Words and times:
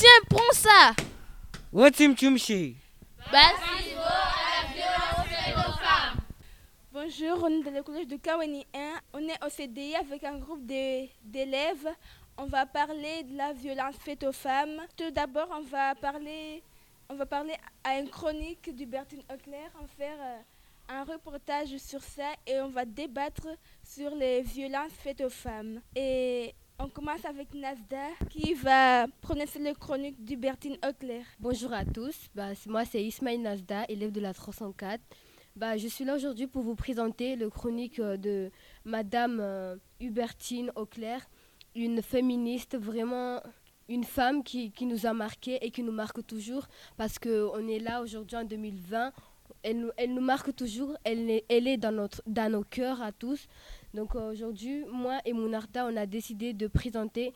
Tiens, 0.00 0.08
prends 0.30 0.52
ça. 0.54 0.94
Bonjour, 6.90 7.38
on 7.42 7.48
est 7.48 7.62
dans 7.62 7.70
le 7.70 7.82
collège 7.82 8.06
de 8.06 8.16
Kawani 8.16 8.66
1. 8.72 8.78
On 9.12 9.18
est 9.28 9.44
au 9.44 9.50
CDI 9.50 9.96
avec 9.96 10.24
un 10.24 10.38
groupe 10.38 10.64
d'élèves. 10.64 11.86
On 12.38 12.46
va 12.46 12.64
parler 12.64 13.24
de 13.24 13.36
la 13.36 13.52
violence 13.52 13.96
faite 13.96 14.24
aux 14.24 14.32
femmes. 14.32 14.80
Tout 14.96 15.10
d'abord, 15.10 15.48
on 15.50 15.64
va 15.64 15.94
parler, 15.94 16.62
on 17.10 17.14
va 17.14 17.26
parler 17.26 17.56
à 17.84 17.98
une 17.98 18.08
chronique 18.08 18.74
du 18.74 18.86
Bertine 18.86 19.22
Auclair, 19.30 19.70
on 19.78 19.82
va 19.82 19.88
faire 19.98 20.16
euh, 20.18 20.38
un 20.88 21.04
reportage 21.04 21.76
sur 21.76 22.02
ça 22.02 22.32
et 22.46 22.58
on 22.60 22.70
va 22.70 22.86
débattre 22.86 23.48
sur 23.84 24.14
les 24.14 24.40
violences 24.40 24.92
faites 24.92 25.20
aux 25.20 25.28
femmes. 25.28 25.82
Et 25.94 26.54
on 26.82 26.88
commence 26.88 27.24
avec 27.26 27.52
Nasda 27.54 28.08
qui 28.30 28.54
va 28.54 29.06
prononcer 29.20 29.58
le 29.58 29.74
chronique 29.74 30.24
du 30.24 30.36
Bertine 30.36 30.78
Auclair. 30.88 31.24
Bonjour 31.38 31.72
à 31.74 31.84
tous, 31.84 32.28
bah, 32.34 32.48
moi 32.66 32.84
c'est 32.86 33.04
Ismail 33.04 33.38
Nasda, 33.38 33.84
élève 33.88 34.10
de 34.12 34.20
la 34.20 34.32
304. 34.32 35.00
Bah, 35.56 35.76
je 35.76 35.88
suis 35.88 36.04
là 36.04 36.14
aujourd'hui 36.14 36.46
pour 36.46 36.62
vous 36.62 36.74
présenter 36.74 37.36
le 37.36 37.50
chronique 37.50 37.98
euh, 37.98 38.16
de 38.16 38.50
Madame 38.86 39.40
euh, 39.40 39.76
Hubertine 40.00 40.72
Auclair, 40.74 41.28
une 41.74 42.00
féministe, 42.00 42.78
vraiment 42.78 43.42
une 43.88 44.04
femme 44.04 44.42
qui, 44.42 44.72
nous 44.80 45.04
a 45.04 45.12
marqué 45.12 45.58
et 45.60 45.70
qui 45.70 45.82
nous 45.82 45.92
marque 45.92 46.26
toujours 46.26 46.66
parce 46.96 47.18
qu'on 47.18 47.68
est 47.68 47.80
là 47.80 48.00
aujourd'hui 48.00 48.36
en 48.36 48.44
2020. 48.44 49.12
Elle 49.62 50.14
nous, 50.14 50.20
marque 50.22 50.54
toujours, 50.56 50.96
elle 51.04 51.28
est, 51.28 51.44
elle 51.50 51.68
est 51.68 51.76
dans, 51.76 51.92
notre, 51.92 52.22
dans 52.26 52.50
nos 52.50 52.62
cœurs 52.62 53.02
à 53.02 53.12
tous. 53.12 53.46
Donc 53.94 54.14
euh, 54.14 54.30
aujourd'hui, 54.30 54.84
moi 54.90 55.18
et 55.24 55.32
Mounarda, 55.32 55.86
on 55.86 55.96
a 55.96 56.06
décidé 56.06 56.52
de 56.52 56.66
présenter 56.66 57.32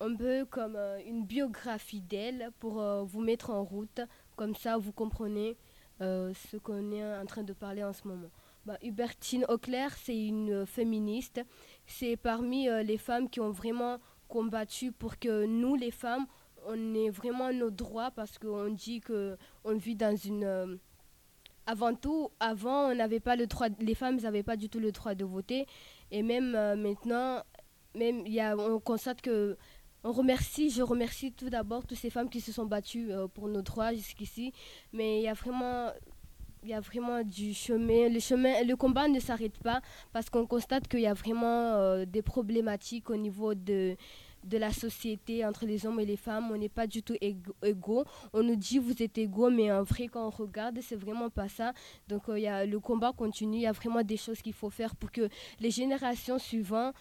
un 0.00 0.14
peu 0.16 0.44
comme 0.44 0.76
une 1.06 1.24
biographie 1.24 2.00
d'elle 2.00 2.50
pour 2.58 2.82
vous 3.04 3.20
mettre 3.20 3.50
en 3.50 3.62
route. 3.62 4.00
Comme 4.34 4.56
ça, 4.56 4.76
vous 4.76 4.92
comprenez 4.92 5.56
euh, 6.02 6.32
ce 6.50 6.56
qu'on 6.56 6.90
est 6.90 7.16
en 7.16 7.26
train 7.26 7.44
de 7.44 7.52
parler 7.52 7.84
en 7.84 7.92
ce 7.92 8.08
moment. 8.08 8.30
Bah, 8.66 8.76
Hubertine 8.82 9.44
Auclair, 9.48 9.92
c'est 9.96 10.20
une 10.20 10.66
féministe. 10.66 11.40
C'est 11.86 12.16
parmi 12.16 12.68
euh, 12.68 12.82
les 12.82 12.98
femmes 12.98 13.28
qui 13.30 13.40
ont 13.40 13.52
vraiment 13.52 13.98
combattu 14.26 14.90
pour 14.90 15.18
que 15.18 15.46
nous, 15.46 15.76
les 15.76 15.92
femmes, 15.92 16.26
on 16.66 16.94
ait 16.94 17.10
vraiment 17.10 17.52
nos 17.52 17.70
droits 17.70 18.10
parce 18.10 18.38
qu'on 18.38 18.70
dit 18.70 19.00
que 19.00 19.36
on 19.64 19.76
vit 19.76 19.96
dans 19.96 20.16
une. 20.16 20.78
Euh, 21.68 21.72
avant 21.72 21.94
tout, 21.94 22.30
avant, 22.40 22.90
on 22.90 22.94
n'avait 22.94 23.20
pas 23.20 23.36
le 23.36 23.46
droit. 23.46 23.68
Les 23.80 23.94
femmes 23.94 24.16
n'avaient 24.16 24.42
pas 24.42 24.56
du 24.56 24.68
tout 24.68 24.80
le 24.80 24.92
droit 24.92 25.14
de 25.14 25.24
voter. 25.24 25.66
Et 26.10 26.22
même 26.22 26.52
maintenant, 26.80 27.42
même 27.94 28.26
y 28.26 28.40
a, 28.40 28.56
on 28.56 28.80
constate 28.80 29.20
que 29.20 29.56
on 30.04 30.12
remercie, 30.12 30.70
je 30.70 30.82
remercie 30.82 31.32
tout 31.32 31.48
d'abord 31.48 31.86
toutes 31.86 31.98
ces 31.98 32.10
femmes 32.10 32.28
qui 32.28 32.40
se 32.40 32.50
sont 32.52 32.66
battues 32.66 33.12
euh, 33.12 33.28
pour 33.28 33.48
nos 33.48 33.62
droits 33.62 33.92
jusqu'ici. 33.92 34.52
Mais 34.92 35.20
il 35.20 35.22
y 35.22 35.28
a 35.28 35.34
vraiment 35.34 35.90
il 36.64 36.70
y 36.70 36.74
a 36.74 36.80
vraiment 36.80 37.22
du 37.22 37.54
chemin. 37.54 38.08
Le, 38.08 38.20
chemin, 38.20 38.62
le 38.62 38.76
combat 38.76 39.08
ne 39.08 39.18
s'arrête 39.18 39.58
pas 39.58 39.80
parce 40.12 40.30
qu'on 40.30 40.46
constate 40.46 40.86
qu'il 40.86 41.00
y 41.00 41.06
a 41.06 41.14
vraiment 41.14 41.74
euh, 41.74 42.04
des 42.04 42.22
problématiques 42.22 43.10
au 43.10 43.16
niveau 43.16 43.54
de, 43.54 43.96
de 44.44 44.58
la 44.58 44.72
société 44.72 45.44
entre 45.44 45.66
les 45.66 45.86
hommes 45.86 46.00
et 46.00 46.06
les 46.06 46.16
femmes. 46.16 46.50
On 46.50 46.56
n'est 46.56 46.68
pas 46.68 46.86
du 46.86 47.02
tout 47.02 47.16
égaux. 47.62 48.04
On 48.32 48.42
nous 48.42 48.56
dit 48.56 48.78
vous 48.78 49.02
êtes 49.02 49.18
égaux, 49.18 49.50
mais 49.50 49.70
en 49.72 49.82
vrai, 49.82 50.08
quand 50.08 50.26
on 50.26 50.30
regarde, 50.30 50.78
c'est 50.82 50.96
vraiment 50.96 51.30
pas 51.30 51.48
ça. 51.48 51.72
Donc 52.08 52.28
euh, 52.28 52.38
y 52.38 52.48
a, 52.48 52.66
le 52.66 52.80
combat 52.80 53.12
continue. 53.12 53.58
Il 53.58 53.62
y 53.62 53.66
a 53.66 53.72
vraiment 53.72 54.02
des 54.02 54.16
choses 54.16 54.40
qu'il 54.42 54.54
faut 54.54 54.70
faire 54.70 54.96
pour 54.96 55.10
que 55.10 55.28
les 55.60 55.70
générations 55.70 56.38
suivantes 56.38 56.94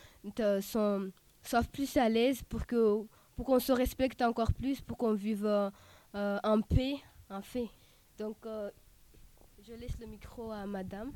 sont 0.61 1.11
soient 1.43 1.63
plus 1.63 1.97
à 1.97 2.07
l'aise 2.07 2.43
pour 2.43 2.65
que 2.67 3.03
pour 3.35 3.45
qu'on 3.45 3.59
se 3.59 3.71
respecte 3.71 4.21
encore 4.21 4.53
plus, 4.53 4.81
pour 4.81 4.97
qu'on 4.97 5.13
vive 5.13 5.45
euh, 5.45 6.39
en 6.43 6.61
paix, 6.61 6.97
en 7.29 7.41
fait. 7.41 7.69
Donc, 8.17 8.37
euh, 8.45 8.69
je 9.63 9.73
laisse 9.73 9.97
le 9.99 10.05
micro 10.07 10.51
à 10.51 10.65
madame. 10.65 11.11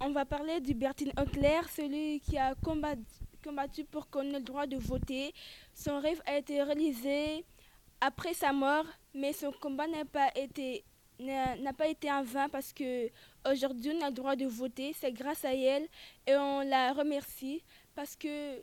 On 0.00 0.10
va 0.10 0.24
parler 0.24 0.60
du 0.60 0.74
Bertine 0.74 1.12
Auclair, 1.20 1.68
celui 1.68 2.20
qui 2.20 2.38
a 2.38 2.54
combattu, 2.54 3.02
combattu 3.48 3.84
pour 3.84 4.10
qu'on 4.10 4.22
ait 4.22 4.38
le 4.38 4.40
droit 4.40 4.66
de 4.66 4.76
voter. 4.76 5.32
Son 5.74 6.00
rêve 6.00 6.20
a 6.26 6.36
été 6.36 6.62
réalisé 6.62 7.44
après 8.00 8.34
sa 8.34 8.52
mort, 8.52 8.84
mais 9.14 9.32
son 9.32 9.52
combat 9.52 9.86
n'a 9.86 10.04
pas 10.04 10.30
été 10.36 10.84
n'a 11.20 11.72
pas 11.72 11.88
été 11.88 12.12
en 12.12 12.22
vain 12.22 12.48
parce 12.48 12.72
que 12.72 13.08
aujourd'hui 13.50 13.90
on 13.98 14.04
a 14.04 14.10
le 14.10 14.14
droit 14.14 14.36
de 14.36 14.46
voter, 14.46 14.92
c'est 14.92 15.10
grâce 15.10 15.44
à 15.44 15.52
elle 15.52 15.88
et 16.28 16.36
on 16.36 16.60
la 16.60 16.92
remercie 16.92 17.64
parce 17.96 18.14
que 18.14 18.62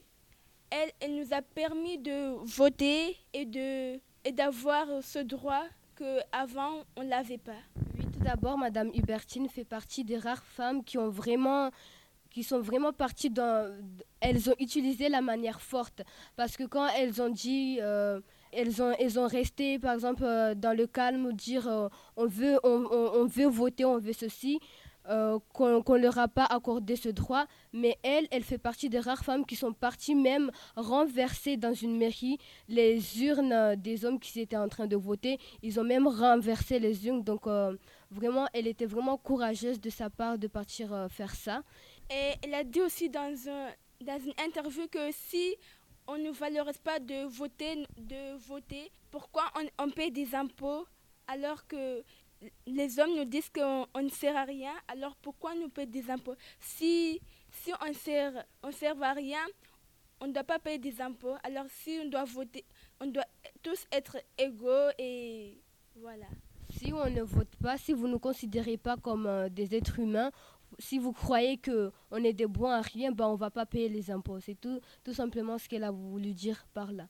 elle, 0.70 0.92
elle 1.02 1.16
nous 1.16 1.34
a 1.34 1.42
permis 1.42 1.98
de 1.98 2.34
voter 2.46 3.18
et 3.34 3.46
de 3.46 4.00
et 4.24 4.32
d'avoir 4.32 4.88
ce 5.02 5.20
droit 5.20 5.66
que 5.96 6.20
avant 6.32 6.84
on 6.96 7.02
l'avait 7.02 7.38
pas. 7.38 7.62
Oui, 7.98 8.06
tout 8.06 8.24
d'abord, 8.24 8.58
Madame 8.58 8.90
Hubertine 8.94 9.50
fait 9.50 9.66
partie 9.66 10.06
des 10.06 10.18
rares 10.18 10.46
femmes 10.46 10.82
qui 10.82 10.98
ont 10.98 11.10
vraiment 11.10 11.72
qui 12.36 12.44
sont 12.44 12.60
vraiment 12.60 12.92
parties 12.92 13.30
dans 13.30 13.74
elles 14.20 14.50
ont 14.50 14.56
utilisé 14.60 15.08
la 15.08 15.22
manière 15.22 15.62
forte 15.62 16.02
parce 16.36 16.58
que 16.58 16.66
quand 16.66 16.88
elles 17.00 17.22
ont 17.22 17.30
dit 17.30 17.80
euh, 17.82 18.20
elles 18.52 18.82
ont, 18.84 18.94
elles 19.00 19.18
ont 19.18 19.28
resté, 19.28 19.80
par 19.80 19.94
exemple, 19.94 20.24
euh, 20.26 20.54
dans 20.54 20.76
le 20.76 20.86
calme, 20.86 21.32
dire 21.32 21.66
euh, 21.68 21.88
on, 22.18 22.26
veut, 22.26 22.60
on, 22.64 22.86
on, 22.92 23.26
veut 23.26 23.48
voter, 23.48 23.86
on 23.86 24.00
veut 24.00 24.14
ceci. 24.14 24.60
Qu'on 25.54 25.84
ne 25.88 26.02
leur 26.02 26.18
a 26.18 26.28
pas 26.28 26.46
accordé 26.46 26.96
ce 26.96 27.10
droit, 27.10 27.46
mais 27.74 27.96
elle, 28.02 28.28
elle 28.32 28.42
fait 28.42 28.58
partie 28.58 28.90
des 28.90 29.00
rares 29.00 29.24
femmes 29.24 29.46
qui 29.46 29.56
sont 29.56 29.72
parties 29.72 30.16
même 30.16 30.50
renverser 30.76 31.58
dans 31.58 31.76
une 31.76 31.96
mairie 31.96 32.40
les 32.68 33.24
urnes 33.24 33.76
des 33.76 34.04
hommes 34.04 34.20
qui 34.20 34.40
étaient 34.40 34.58
en 34.58 34.68
train 34.68 34.88
de 34.88 34.96
voter. 34.96 35.38
Ils 35.62 35.80
ont 35.80 35.84
même 35.84 36.08
renversé 36.08 36.80
les 36.80 37.06
urnes, 37.06 37.24
donc 37.24 37.44
vraiment, 38.10 38.48
elle 38.54 38.66
était 38.66 38.88
vraiment 38.88 39.16
courageuse 39.16 39.80
de 39.80 39.92
sa 39.92 40.10
part 40.10 40.40
de 40.40 40.48
partir 40.48 41.06
faire 41.12 41.36
ça. 41.36 41.62
Elle 42.10 42.54
a 42.54 42.64
dit 42.64 42.82
aussi 42.82 43.10
dans, 43.10 43.34
un, 43.50 43.72
dans 44.02 44.20
une 44.20 44.34
interview 44.44 44.88
que 44.88 45.12
si 45.12 45.56
on 46.08 46.18
ne 46.18 46.32
valorise 46.32 46.78
pas 46.78 47.00
de 47.00 47.26
voter, 47.26 47.86
de 47.98 48.38
voter 48.38 48.92
pourquoi 49.10 49.46
on, 49.56 49.86
on 49.86 49.90
paie 49.90 50.12
des 50.12 50.36
impôts 50.36 50.86
alors 51.28 51.66
que 51.68 52.04
les 52.68 53.00
hommes 53.00 53.16
nous 53.16 53.26
disent 53.26 53.50
qu'on 53.50 53.88
ne 54.02 54.10
sert 54.10 54.36
à 54.36 54.44
rien, 54.44 54.74
alors 54.88 55.16
pourquoi 55.16 55.56
nous 55.56 55.70
payer 55.70 55.88
des 55.88 56.10
impôts? 56.12 56.36
Si, 56.60 57.20
si 57.50 57.72
on 57.82 57.94
sert, 57.94 58.46
on 58.62 58.72
sert 58.72 59.02
à 59.02 59.14
rien, 59.14 59.44
on 60.20 60.28
ne 60.28 60.34
doit 60.34 60.44
pas 60.44 60.60
payer 60.60 60.78
des 60.78 61.02
impôts. 61.02 61.36
Alors 61.44 61.66
si 61.70 62.00
on 62.04 62.10
doit 62.10 62.26
voter, 62.26 62.66
on 63.00 63.08
doit 63.08 63.26
tous 63.64 63.86
être 63.92 64.18
égaux 64.38 64.90
et 64.98 65.60
voilà. 65.96 66.28
Si 66.70 66.92
on 66.92 67.10
ne 67.10 67.22
vote 67.22 67.56
pas, 67.62 67.78
si 67.78 67.94
vous 67.94 68.08
ne 68.08 68.18
considérez 68.18 68.78
pas 68.78 68.98
comme 68.98 69.28
euh, 69.28 69.50
des 69.50 69.76
êtres 69.76 70.00
humains, 70.00 70.32
si 70.80 71.00
vous 71.00 71.14
croyez 71.14 71.58
qu'on 71.58 72.24
est 72.24 72.34
des 72.34 72.48
bons 72.48 72.70
à 72.70 72.82
rien, 72.82 73.12
ben 73.12 73.28
on 73.28 73.34
ne 73.34 73.38
va 73.38 73.50
pas 73.50 73.66
payer 73.66 73.90
les 73.90 74.12
impôts. 74.12 74.40
C'est 74.40 74.60
tout, 74.60 74.80
tout 75.04 75.14
simplement 75.14 75.58
ce 75.58 75.68
qu'elle 75.70 75.84
a 75.84 75.92
voulu 75.92 76.34
dire 76.34 76.66
par 76.74 76.92
là. 76.92 77.08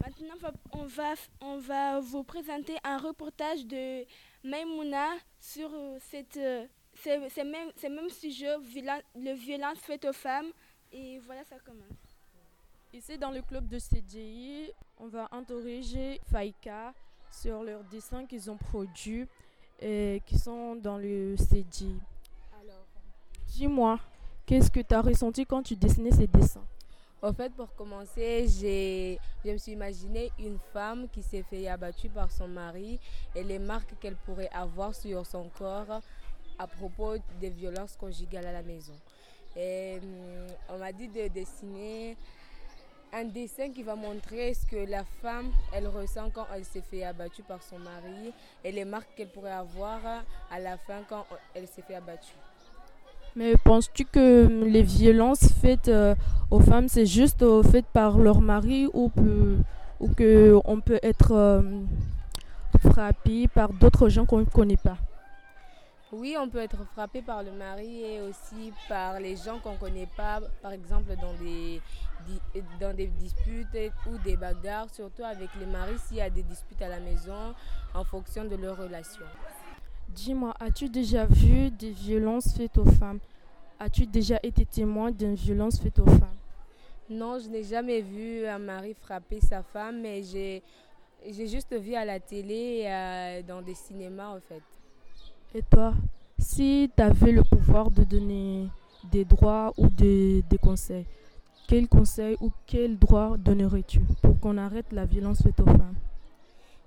Maintenant, 0.00 0.50
on 0.72 0.84
va, 0.84 1.14
on 1.40 1.58
va 1.58 2.00
vous 2.00 2.24
présenter 2.24 2.74
un 2.84 2.98
reportage 2.98 3.64
de 3.66 4.04
Maimouna 4.42 5.08
sur 5.40 5.70
euh, 5.72 5.96
cette, 6.00 6.36
euh, 6.36 6.66
ce, 7.02 7.42
même, 7.42 7.70
ce 7.76 7.86
même 7.86 8.10
sujet, 8.10 8.58
violence, 8.60 9.02
le 9.16 9.32
violence 9.32 9.78
faite 9.78 10.04
aux 10.04 10.12
femmes. 10.12 10.50
Et 10.92 11.18
voilà, 11.20 11.42
ça 11.44 11.56
commence. 11.58 11.88
Ici, 12.92 13.18
dans 13.18 13.30
le 13.30 13.42
club 13.42 13.66
de 13.66 13.78
CDI, 13.78 14.70
on 14.98 15.08
va 15.08 15.28
interroger 15.32 16.20
Faïka 16.30 16.94
sur 17.30 17.64
leurs 17.64 17.82
dessins 17.84 18.26
qu'ils 18.26 18.50
ont 18.50 18.56
produits 18.56 19.26
et 19.80 20.22
qui 20.26 20.38
sont 20.38 20.76
dans 20.76 20.98
le 20.98 21.34
CDI. 21.36 21.98
Dis-moi, 23.48 23.98
qu'est-ce 24.46 24.70
que 24.70 24.80
tu 24.80 24.94
as 24.94 25.00
ressenti 25.00 25.46
quand 25.46 25.62
tu 25.62 25.76
dessinais 25.76 26.10
ces 26.10 26.26
dessins? 26.26 26.64
En 27.22 27.32
fait, 27.32 27.52
pour 27.54 27.74
commencer, 27.74 28.46
je 28.48 29.50
me 29.50 29.56
suis 29.56 29.72
imaginé 29.72 30.30
une 30.38 30.58
femme 30.72 31.08
qui 31.10 31.22
s'est 31.22 31.42
fait 31.42 31.68
abattue 31.68 32.10
par 32.10 32.30
son 32.30 32.48
mari 32.48 33.00
et 33.34 33.42
les 33.42 33.58
marques 33.58 33.94
qu'elle 34.00 34.16
pourrait 34.16 34.50
avoir 34.52 34.94
sur 34.94 35.24
son 35.24 35.48
corps 35.56 36.02
à 36.58 36.66
propos 36.66 37.14
des 37.40 37.50
violences 37.50 37.96
conjugales 37.96 38.46
à 38.46 38.52
la 38.52 38.62
maison. 38.62 38.92
Et 39.56 40.00
on 40.68 40.78
m'a 40.78 40.92
dit 40.92 41.08
de 41.08 41.28
dessiner 41.28 42.16
un 43.12 43.24
dessin 43.24 43.70
qui 43.70 43.84
va 43.84 43.94
montrer 43.94 44.52
ce 44.52 44.66
que 44.66 44.90
la 44.90 45.04
femme, 45.04 45.52
elle 45.72 45.86
ressent 45.86 46.28
quand 46.30 46.46
elle 46.52 46.64
s'est 46.64 46.82
fait 46.82 47.04
abattue 47.04 47.44
par 47.44 47.62
son 47.62 47.78
mari 47.78 48.32
et 48.64 48.72
les 48.72 48.84
marques 48.84 49.14
qu'elle 49.16 49.30
pourrait 49.30 49.52
avoir 49.52 50.00
à 50.50 50.58
la 50.58 50.76
fin 50.76 51.02
quand 51.08 51.24
elle 51.54 51.68
s'est 51.68 51.82
fait 51.82 51.94
abattue. 51.94 52.34
Mais 53.36 53.54
penses-tu 53.64 54.04
que 54.04 54.64
les 54.64 54.82
violences 54.82 55.52
faites 55.60 55.88
euh, 55.88 56.14
aux 56.52 56.60
femmes, 56.60 56.88
c'est 56.88 57.06
juste 57.06 57.42
euh, 57.42 57.64
faites 57.64 57.86
par 57.86 58.16
leur 58.18 58.40
mari 58.40 58.88
ou, 58.92 59.08
peut, 59.08 59.56
peut 60.06 61.00
être 61.02 61.32
euh, 61.32 61.62
frappé 62.78 63.48
par 63.48 63.72
d'autres 63.72 64.08
gens 64.08 64.24
qu'on 64.24 64.38
ne 64.38 64.44
connaît 64.44 64.76
pas? 64.76 64.98
Oui, 66.12 66.36
on 66.38 66.48
peut 66.48 66.60
être 66.60 66.84
frappé 66.92 67.22
par 67.22 67.42
le 67.42 67.50
mari 67.50 68.04
et 68.04 68.20
aussi 68.20 68.72
par 68.88 69.18
les 69.18 69.34
gens 69.34 69.58
qu'on 69.58 69.72
ne 69.72 69.78
connaît 69.78 70.08
pas, 70.16 70.40
par 70.62 70.70
exemple 70.70 71.16
dans 71.20 71.34
des, 71.34 71.80
dans 72.80 72.94
des 72.94 73.08
disputes 73.08 73.66
ou 74.06 74.16
des 74.18 74.36
bagarres, 74.36 74.86
surtout 74.92 75.24
avec 75.24 75.48
les 75.58 75.66
maris 75.66 75.98
s'il 76.06 76.18
y 76.18 76.20
a 76.20 76.30
des 76.30 76.44
disputes 76.44 76.80
à 76.82 76.88
la 76.88 77.00
maison 77.00 77.52
en 77.94 78.04
fonction 78.04 78.44
de 78.44 78.54
leur 78.54 78.76
relation. 78.76 79.26
Dis-moi, 80.14 80.54
as-tu 80.60 80.88
déjà 80.88 81.26
vu 81.26 81.70
des 81.70 81.90
violences 81.90 82.54
faites 82.54 82.78
aux 82.78 82.84
femmes? 82.84 83.18
As-tu 83.80 84.06
déjà 84.06 84.38
été 84.44 84.64
témoin 84.64 85.10
d'une 85.10 85.34
violence 85.34 85.80
faite 85.80 85.98
aux 85.98 86.06
femmes? 86.06 86.36
Non, 87.10 87.38
je 87.40 87.48
n'ai 87.48 87.64
jamais 87.64 88.00
vu 88.00 88.46
un 88.46 88.58
mari 88.58 88.94
frapper 88.94 89.40
sa 89.40 89.62
femme, 89.62 90.00
mais 90.00 90.22
j'ai, 90.22 90.62
j'ai 91.28 91.48
juste 91.48 91.74
vu 91.76 91.94
à 91.94 92.04
la 92.04 92.20
télé 92.20 92.86
et 92.86 93.42
dans 93.42 93.60
des 93.60 93.74
cinémas 93.74 94.28
en 94.28 94.40
fait. 94.40 94.62
Et 95.52 95.62
toi, 95.62 95.94
si 96.38 96.88
tu 96.96 97.02
avais 97.02 97.32
le 97.32 97.42
pouvoir 97.42 97.90
de 97.90 98.04
donner 98.04 98.68
des 99.10 99.24
droits 99.24 99.72
ou 99.76 99.88
des, 99.88 100.42
des 100.48 100.58
conseils, 100.58 101.06
quels 101.66 101.88
conseils 101.88 102.36
ou 102.40 102.52
quels 102.66 102.96
droits 102.96 103.36
donnerais-tu 103.36 104.00
pour 104.22 104.38
qu'on 104.38 104.58
arrête 104.58 104.92
la 104.92 105.06
violence 105.06 105.42
faite 105.42 105.58
aux 105.58 105.66
femmes? 105.66 105.96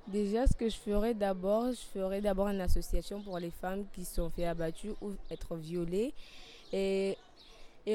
Déjà, 0.07 0.47
ce 0.47 0.53
que 0.53 0.69
je 0.69 0.77
ferais 0.77 1.13
d'abord, 1.13 1.71
je 1.71 1.99
ferais 1.99 2.21
d'abord 2.21 2.47
une 2.47 2.61
association 2.61 3.21
pour 3.21 3.39
les 3.39 3.51
femmes 3.51 3.83
qui 3.93 4.05
sont 4.05 4.29
fait 4.29 4.45
abattues 4.45 4.93
ou 5.01 5.11
être 5.29 5.55
violées. 5.55 6.13
Et, 6.71 7.17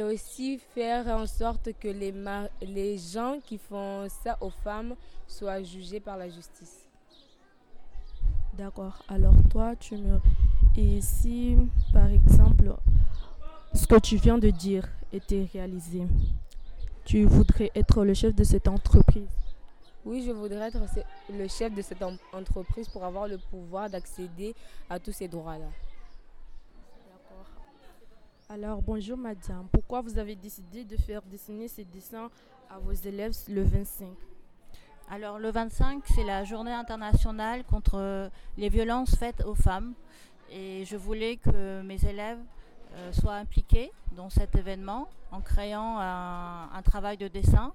aussi 0.02 0.58
faire 0.74 1.06
en 1.08 1.26
sorte 1.26 1.68
que 1.78 1.88
les, 1.88 2.14
les 2.62 2.96
gens 2.96 3.38
qui 3.44 3.58
font 3.58 4.06
ça 4.24 4.38
aux 4.40 4.48
femmes 4.48 4.94
soient 5.28 5.62
jugés 5.62 6.00
par 6.00 6.16
la 6.16 6.30
justice. 6.30 6.86
D'accord. 8.54 9.02
Alors 9.08 9.34
toi, 9.50 9.76
tu 9.76 9.96
me... 9.96 10.18
Et 10.76 11.02
si, 11.02 11.56
par 11.92 12.08
exemple, 12.08 12.74
ce 13.74 13.86
que 13.86 13.98
tu 13.98 14.16
viens 14.16 14.38
de 14.38 14.48
dire 14.48 14.88
était 15.12 15.46
réalisé, 15.52 16.02
tu 17.04 17.24
voudrais 17.24 17.70
être 17.74 18.04
le 18.04 18.14
chef 18.14 18.34
de 18.34 18.44
cette 18.44 18.68
entreprise? 18.68 19.41
Oui, 20.04 20.24
je 20.26 20.32
voudrais 20.32 20.68
être 20.68 20.80
le 21.32 21.46
chef 21.46 21.72
de 21.74 21.82
cette 21.82 22.02
entreprise 22.32 22.88
pour 22.88 23.04
avoir 23.04 23.28
le 23.28 23.38
pouvoir 23.38 23.88
d'accéder 23.88 24.54
à 24.90 24.98
tous 24.98 25.12
ces 25.12 25.28
droits-là. 25.28 25.68
D'accord. 27.08 27.46
Alors, 28.48 28.82
bonjour 28.82 29.16
madame. 29.16 29.68
Pourquoi 29.70 30.00
vous 30.00 30.18
avez 30.18 30.34
décidé 30.34 30.84
de 30.84 30.96
faire 30.96 31.22
dessiner 31.22 31.68
ces 31.68 31.84
dessins 31.84 32.30
à 32.68 32.78
vos 32.80 32.92
élèves 32.92 33.32
le 33.48 33.62
25 33.62 34.08
Alors, 35.08 35.38
le 35.38 35.50
25, 35.52 36.02
c'est 36.12 36.24
la 36.24 36.42
journée 36.42 36.72
internationale 36.72 37.62
contre 37.64 38.28
les 38.58 38.68
violences 38.68 39.14
faites 39.14 39.44
aux 39.44 39.54
femmes. 39.54 39.94
Et 40.50 40.84
je 40.84 40.96
voulais 40.96 41.36
que 41.36 41.80
mes 41.82 42.04
élèves 42.04 42.40
euh, 42.94 43.12
soient 43.12 43.36
impliqués 43.36 43.92
dans 44.16 44.30
cet 44.30 44.56
événement 44.56 45.08
en 45.30 45.40
créant 45.40 45.98
un 45.98 46.82
travail 46.82 47.16
de 47.16 47.28
dessin 47.28 47.72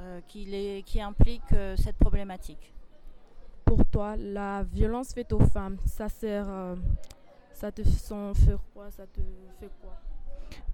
euh, 0.00 0.20
qui, 0.26 0.82
qui, 0.86 0.98
implique 0.98 1.52
euh, 1.52 1.76
cette 1.76 1.96
problématique. 1.96 2.72
Pour 3.66 3.84
toi, 3.84 4.16
la 4.16 4.62
violence 4.62 5.12
faite 5.12 5.30
aux 5.34 5.40
femmes, 5.40 5.76
ça 5.84 6.08
sert, 6.08 6.46
euh, 6.48 6.74
ça 7.52 7.70
te 7.70 7.82
fait 7.82 8.56
quoi 8.72 8.90
Ça 8.90 9.06
te 9.06 9.20
fait 9.60 9.70
quoi? 9.82 10.00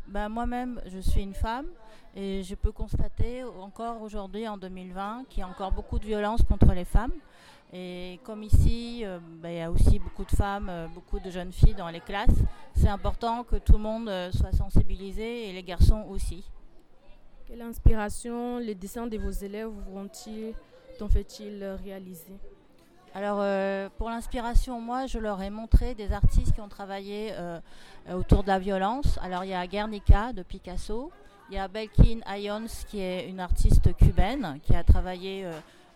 Ben, 0.07 0.29
Moi-même, 0.29 0.81
je 0.87 1.01
suis 1.01 1.23
une 1.23 1.35
femme 1.35 1.67
et 2.15 2.45
je 2.45 2.55
peux 2.55 2.71
constater 2.71 3.43
encore 3.43 4.01
aujourd'hui, 4.01 4.47
en 4.47 4.57
2020, 4.57 5.25
qu'il 5.29 5.41
y 5.41 5.43
a 5.43 5.49
encore 5.49 5.73
beaucoup 5.73 5.99
de 5.99 6.05
violence 6.05 6.43
contre 6.43 6.73
les 6.73 6.85
femmes. 6.85 7.15
Et 7.73 8.21
comme 8.23 8.45
ici, 8.45 9.05
ben, 9.43 9.51
il 9.51 9.57
y 9.57 9.61
a 9.61 9.73
aussi 9.73 9.99
beaucoup 9.99 10.25
de 10.25 10.37
femmes, 10.37 10.71
beaucoup 10.95 11.19
de 11.19 11.31
jeunes 11.31 11.53
filles 11.53 11.75
dans 11.75 11.89
les 11.89 12.01
classes, 12.01 12.39
c'est 12.77 12.89
important 12.89 13.43
que 13.43 13.57
tout 13.57 13.73
le 13.73 13.81
monde 13.81 14.09
soit 14.31 14.53
sensibilisé 14.53 15.49
et 15.49 15.53
les 15.53 15.65
garçons 15.65 16.07
aussi. 16.09 16.45
Quelle 17.49 17.63
inspiration 17.63 18.59
les 18.59 18.75
dessins 18.75 19.07
de 19.07 19.17
vos 19.19 19.31
élèves 19.31 19.71
vont-ils, 19.93 20.53
t'en 20.99 21.07
fait-il 21.07 21.65
réaliser? 21.85 22.35
Alors 23.15 23.39
euh, 23.41 23.89
pour 23.99 24.11
l'inspiration, 24.11 24.81
moi 24.81 25.07
je 25.07 25.21
leur 25.21 25.41
ai 25.41 25.49
montré 25.49 25.95
des 25.95 26.13
artistes 26.13 26.53
qui 26.53 26.61
ont 26.61 26.69
travaillé 26.69 27.31
euh, 27.35 27.61
autour 28.13 28.43
de 28.43 28.49
la 28.49 28.59
violence. 28.59 29.17
Alors 29.23 29.45
il 29.45 29.51
y 29.51 29.55
a 29.55 29.65
Guernica 29.69 30.33
de 30.33 30.43
Picasso, 30.43 31.13
il 31.49 31.55
y 31.55 31.59
a 31.59 31.69
Belkin 31.69 32.19
Ayons 32.27 32.67
qui 32.89 33.01
est 33.01 33.29
une 33.29 33.39
artiste 33.39 33.95
cubaine 33.97 34.59
qui 34.65 34.75
a 34.75 34.83
travaillé 34.83 35.49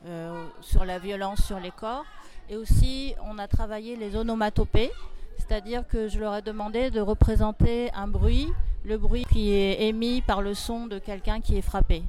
euh, 0.06 0.46
sur 0.60 0.84
la 0.84 1.00
violence 1.00 1.44
sur 1.44 1.58
les 1.58 1.72
corps. 1.72 2.04
Et 2.48 2.56
aussi 2.56 3.16
on 3.28 3.38
a 3.38 3.48
travaillé 3.48 3.96
les 3.96 4.14
onomatopées, 4.14 4.92
c'est-à-dire 5.36 5.84
que 5.88 6.06
je 6.06 6.20
leur 6.20 6.36
ai 6.36 6.42
demandé 6.42 6.92
de 6.92 7.00
représenter 7.00 7.90
un 7.92 8.06
bruit 8.06 8.46
le 8.84 8.98
bruit 8.98 9.24
qui 9.24 9.52
est 9.52 9.82
émis 9.88 10.22
par 10.22 10.42
le 10.42 10.54
son 10.54 10.86
de 10.86 10.98
quelqu'un 10.98 11.40
qui 11.40 11.56
est 11.56 11.62
frappé. 11.62 12.02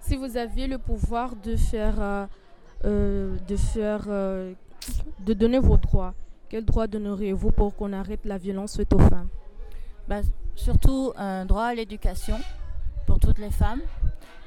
Si 0.00 0.16
vous 0.16 0.36
aviez 0.36 0.66
le 0.66 0.78
pouvoir 0.78 1.36
de 1.36 1.56
faire, 1.56 2.00
euh, 2.00 2.26
euh, 2.84 3.36
de 3.46 3.56
faire, 3.56 4.04
euh, 4.08 4.52
de 5.20 5.34
donner 5.34 5.58
vos 5.58 5.76
droits, 5.76 6.14
quel 6.48 6.64
droit 6.64 6.86
donneriez-vous 6.86 7.52
pour 7.52 7.76
qu'on 7.76 7.92
arrête 7.92 8.24
la 8.24 8.38
violence 8.38 8.76
faite 8.76 8.92
aux 8.92 8.98
femmes? 8.98 9.28
Bah, 10.08 10.20
Surtout 10.56 11.12
un 11.16 11.46
droit 11.46 11.66
à 11.66 11.74
l'éducation 11.74 12.38
pour 13.06 13.18
toutes 13.18 13.38
les 13.38 13.50
femmes 13.50 13.80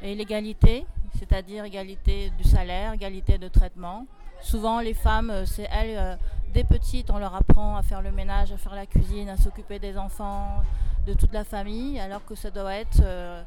et 0.01 0.13
l'égalité, 0.13 0.85
c'est-à-dire 1.17 1.63
égalité 1.63 2.31
du 2.37 2.43
salaire, 2.43 2.93
égalité 2.93 3.37
de 3.37 3.47
traitement. 3.47 4.05
Souvent, 4.41 4.79
les 4.79 4.93
femmes, 4.93 5.33
c'est 5.45 5.67
elles, 5.71 6.19
dès 6.53 6.63
petites, 6.65 7.09
on 7.09 7.17
leur 7.17 7.33
apprend 7.33 7.77
à 7.77 7.81
faire 7.81 8.01
le 8.01 8.11
ménage, 8.11 8.51
à 8.51 8.57
faire 8.57 8.75
la 8.75 8.85
cuisine, 8.85 9.29
à 9.29 9.37
s'occuper 9.37 9.79
des 9.79 9.97
enfants, 9.97 10.61
de 11.05 11.13
toute 11.13 11.33
la 11.33 11.43
famille, 11.43 11.99
alors 11.99 12.23
que 12.25 12.35
ça 12.35 12.49
doit 12.49 12.75
être 12.75 13.01
euh, 13.03 13.43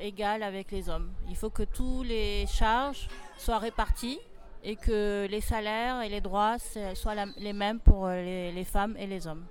égal 0.00 0.42
avec 0.42 0.70
les 0.70 0.88
hommes. 0.88 1.12
Il 1.28 1.36
faut 1.36 1.50
que 1.50 1.62
tous 1.62 2.02
les 2.02 2.46
charges 2.46 3.08
soient 3.36 3.58
réparties 3.58 4.20
et 4.62 4.76
que 4.76 5.26
les 5.28 5.40
salaires 5.40 6.02
et 6.02 6.08
les 6.08 6.20
droits 6.20 6.58
soient 6.94 7.14
les 7.36 7.52
mêmes 7.52 7.80
pour 7.80 8.06
euh, 8.06 8.52
les, 8.52 8.64
femmes 8.64 8.96
et 8.98 9.06
les 9.06 9.26
hommes. 9.26 9.44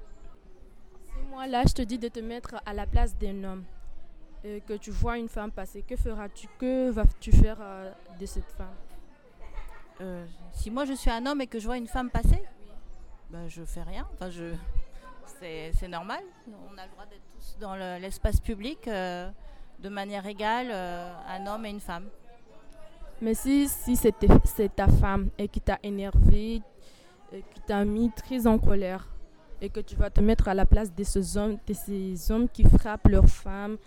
Si 1.05 1.13
moi 1.29 1.47
là 1.47 1.63
je 1.67 1.73
te 1.73 1.81
dis 1.81 1.97
de 1.97 2.07
te 2.07 2.19
mettre 2.19 2.55
à 2.65 2.73
la 2.73 2.85
place 2.85 3.17
d'un 3.17 3.43
homme, 3.43 3.63
et 4.43 4.61
que 4.61 4.73
tu 4.73 4.91
vois 4.91 5.17
une 5.17 5.27
femme 5.27 5.51
passer, 5.51 5.81
que 5.81 5.97
feras-tu? 5.97 6.47
Que 6.57 6.89
vas-tu 6.91 7.31
faire 7.33 7.57
euh, 7.59 7.91
de 8.19 8.25
cette 8.25 8.51
femme? 8.51 8.75
Si 10.53 10.71
moi 10.71 10.85
je 10.85 10.93
suis 10.93 11.09
un 11.09 11.25
homme 11.25 11.41
et 11.41 11.47
que 11.47 11.59
je 11.59 11.65
vois 11.65 11.77
une 11.77 11.87
femme 11.87 12.09
passer, 12.09 12.41
ben, 13.29 13.49
je 13.49 13.63
fais 13.65 13.83
rien. 13.83 14.07
Enfin, 14.13 14.29
je, 14.29 14.53
c'est 15.39 15.87
normal. 15.87 16.23
On 16.47 16.77
a 16.77 16.85
le 16.85 16.91
droit 16.91 17.05
d'être 17.05 17.27
tous 17.33 17.57
dans 17.59 17.75
l'espace 17.75 18.39
public 18.39 18.87
euh, 18.87 19.29
de 19.79 19.89
manière 19.89 20.25
égale, 20.25 20.67
euh, 20.71 21.13
un 21.27 21.47
homme 21.47 21.65
et 21.65 21.69
une 21.69 21.79
femme. 21.79 22.05
Mais 23.21 23.33
si, 23.33 23.67
si 23.67 23.95
c'est 23.95 24.75
ta 24.75 24.87
femme 24.87 25.29
et 25.37 25.47
qui 25.47 25.59
t'a 25.59 25.77
énervé, 25.83 26.61
et 27.31 27.43
qui 27.53 27.61
t'a 27.67 27.83
mis 27.85 28.11
très 28.11 28.47
en 28.47 28.57
colère, 28.57 29.07
et 29.61 29.69
que 29.69 29.81
tu 29.81 29.95
vas 29.95 30.09
te 30.09 30.21
mettre 30.21 30.47
à 30.47 30.53
la 30.53 30.65
place 30.65 30.93
de 30.93 31.03
ces 31.03 31.37
hommes, 31.37 31.57
de 31.67 31.73
ces 31.73 32.31
hommes 32.31 32.47
qui 32.47 32.63
frappent 32.63 33.07
leurs 33.07 33.27
femmes, 33.27 33.77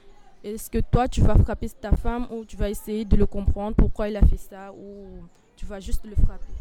est-ce 0.44 0.68
que 0.68 0.78
toi 0.78 1.08
tu 1.08 1.22
vas 1.22 1.36
frapper 1.36 1.68
ta 1.70 1.92
femme 1.96 2.26
ou 2.30 2.44
tu 2.44 2.56
vas 2.56 2.68
essayer 2.68 3.04
de 3.04 3.16
le 3.16 3.26
comprendre 3.26 3.76
pourquoi 3.76 4.08
il 4.08 4.16
a 4.16 4.26
fait 4.26 4.36
ça 4.36 4.72
ou 4.72 5.22
tu 5.56 5.64
vas 5.64 5.80
juste 5.80 6.04
le 6.04 6.14
frapper? 6.14 6.52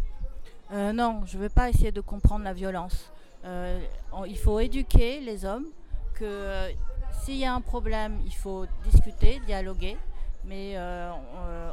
Euh, 0.71 0.93
Non, 0.93 1.23
je 1.25 1.35
ne 1.38 1.41
vais 1.41 1.50
pas 1.50 1.69
essayer 1.69 1.91
de 1.91 2.01
comprendre 2.01 2.43
la 2.45 2.53
violence. 2.53 3.11
Euh, 3.45 3.79
il 4.27 4.38
faut 4.38 4.60
éduquer 4.60 5.19
les 5.19 5.45
hommes 5.45 5.67
que 6.13 6.25
euh, 6.25 6.71
s'il 7.24 7.38
y 7.38 7.45
a 7.45 7.53
un 7.53 7.62
problème, 7.62 8.19
il 8.25 8.33
faut 8.33 8.65
discuter, 8.83 9.39
dialoguer. 9.45 9.98
Mais 10.45 10.74
euh, 10.75 11.12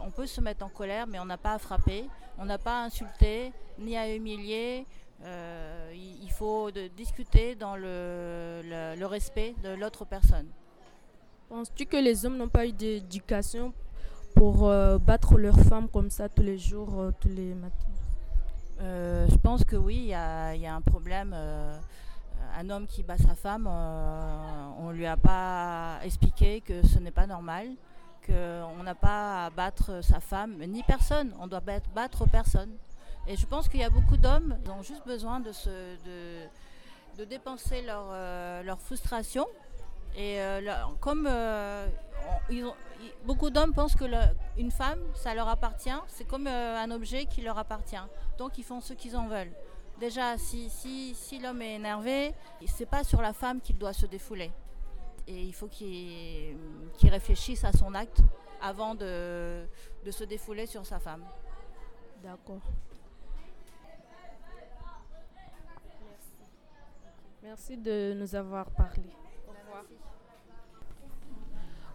on, 0.05 0.11
peut 0.11 0.27
se 0.27 0.43
mettre 0.43 0.65
en 0.65 0.69
colère, 0.69 1.07
mais 1.07 1.19
on 1.19 1.25
n'a 1.25 1.39
pas 1.39 1.55
à 1.55 1.59
frapper, 1.59 2.05
on 2.39 2.45
n'a 2.45 2.59
pas 2.59 2.83
à 2.83 2.85
insulter, 2.85 3.53
ni 3.79 3.97
à 3.97 4.15
humilier. 4.15 4.87
il 5.25 6.31
faut 6.31 6.71
discuter 6.95 7.55
dans 7.55 7.77
le, 7.77 9.05
respect 9.07 9.55
de 9.65 9.71
l'autre 9.71 10.05
personne. 10.05 10.49
Penses-tu 11.49 11.87
que 11.87 11.97
les 11.97 12.27
hommes 12.27 12.37
n'ont 12.37 12.51
pas 12.51 12.67
eu 12.67 12.73
d'éducation 12.73 13.73
pour 14.35 14.69
battre 15.01 15.39
leurs 15.39 15.61
femmes 15.61 15.89
comme 15.89 16.11
ça 16.11 16.29
tous 16.29 16.43
les 16.43 16.59
jours, 16.59 17.11
tous 17.21 17.29
les 17.29 17.55
matins? 17.55 17.98
Pense 19.59 19.65
que 19.65 19.77
oui, 19.77 19.97
il 19.97 20.07
y, 20.09 20.15
a, 20.15 20.75
un 20.75 20.81
problème. 20.81 21.33
Euh, 21.35 21.77
un 22.57 22.71
homme 22.71 22.87
qui 22.87 23.03
bat 23.03 23.19
sa 23.19 23.35
femme, 23.35 23.69
euh, 23.69 24.69
on 24.79 24.91
ne 24.91 24.93
lui 24.93 25.07
a 25.07 25.17
pas 25.17 25.99
expliqué 26.05 26.61
que 26.61 26.87
ce 26.87 27.01
n'est 27.01 27.11
pas 27.11 27.27
normal, 27.27 27.67
qu'on 28.25 28.83
n'a 28.85 28.95
pas 28.95 29.47
à 29.47 29.51
battre 29.51 30.01
sa 30.01 30.21
femme, 30.21 30.59
ni 30.65 30.85
personne. 30.85 31.35
On 31.41 31.49
doit 31.49 31.61
battre, 31.61 32.29
personne. 32.31 32.71
Et 33.27 33.37
je 33.37 33.47
pense 33.47 33.69
qu'il 33.69 33.81
y 33.81 33.85
a 33.85 33.91
beaucoup 33.91 34.17
d'hommes 34.17 34.57
qui 34.65 34.71
ont 34.71 34.83
juste 34.83 35.05
besoin 35.05 35.41
de, 35.41 35.51
de, 37.17 37.25
dépenser 37.25 37.83
leur, 37.83 38.13
leur 38.63 38.81
frustration 38.81 39.45
et 40.17 40.41
euh, 40.41 40.61
comme 41.01 41.29
euh, 41.31 41.89
beaucoup 43.25 43.51
d'hommes 43.51 43.73
pensent 43.73 43.95
que 43.95 44.05
une 44.57 44.71
femme, 44.71 45.01
ça 45.15 45.35
leur 45.35 45.49
appartient, 45.49 45.91
c'est 46.09 46.27
comme 46.27 46.47
euh, 46.47 46.77
un 46.77 46.91
objet 46.91 47.27
qui 47.27 47.41
leur 47.41 47.59
appartient. 47.59 47.97
Donc 48.37 48.59
ils 48.59 48.65
font 48.65 48.81
ce 48.81 48.95
qu'ils 48.95 49.17
en 49.17 49.29
veulent. 49.29 49.53
Déjà, 50.01 50.39
si, 50.39 50.71
si, 50.71 51.15
si 51.15 51.39
l'homme 51.39 51.63
est 51.63 51.75
énervé, 51.75 52.33
c'est 52.67 52.87
pas 52.87 53.03
sur 53.03 53.21
la 53.21 53.33
femme 53.33 53.61
qu'il 53.61 53.79
doit 53.79 53.93
se 53.93 54.07
défouler. 54.07 54.53
Et 55.27 55.43
il 55.43 55.53
faut 55.53 55.69
qu'il 55.69 56.57
réfléchisse 57.03 57.65
à 57.65 57.73
son 57.73 57.95
acte 57.95 58.21
avant 58.63 58.95
de, 58.95 59.67
de 60.05 60.11
se 60.11 60.25
défouler 60.25 60.67
sur 60.67 60.87
sa 60.87 60.99
femme. 60.99 61.25
D'accord. 62.23 62.63
Merci 67.43 67.77
de 67.77 68.15
nous 68.15 68.35
avoir 68.35 68.71
parlé. 68.71 69.11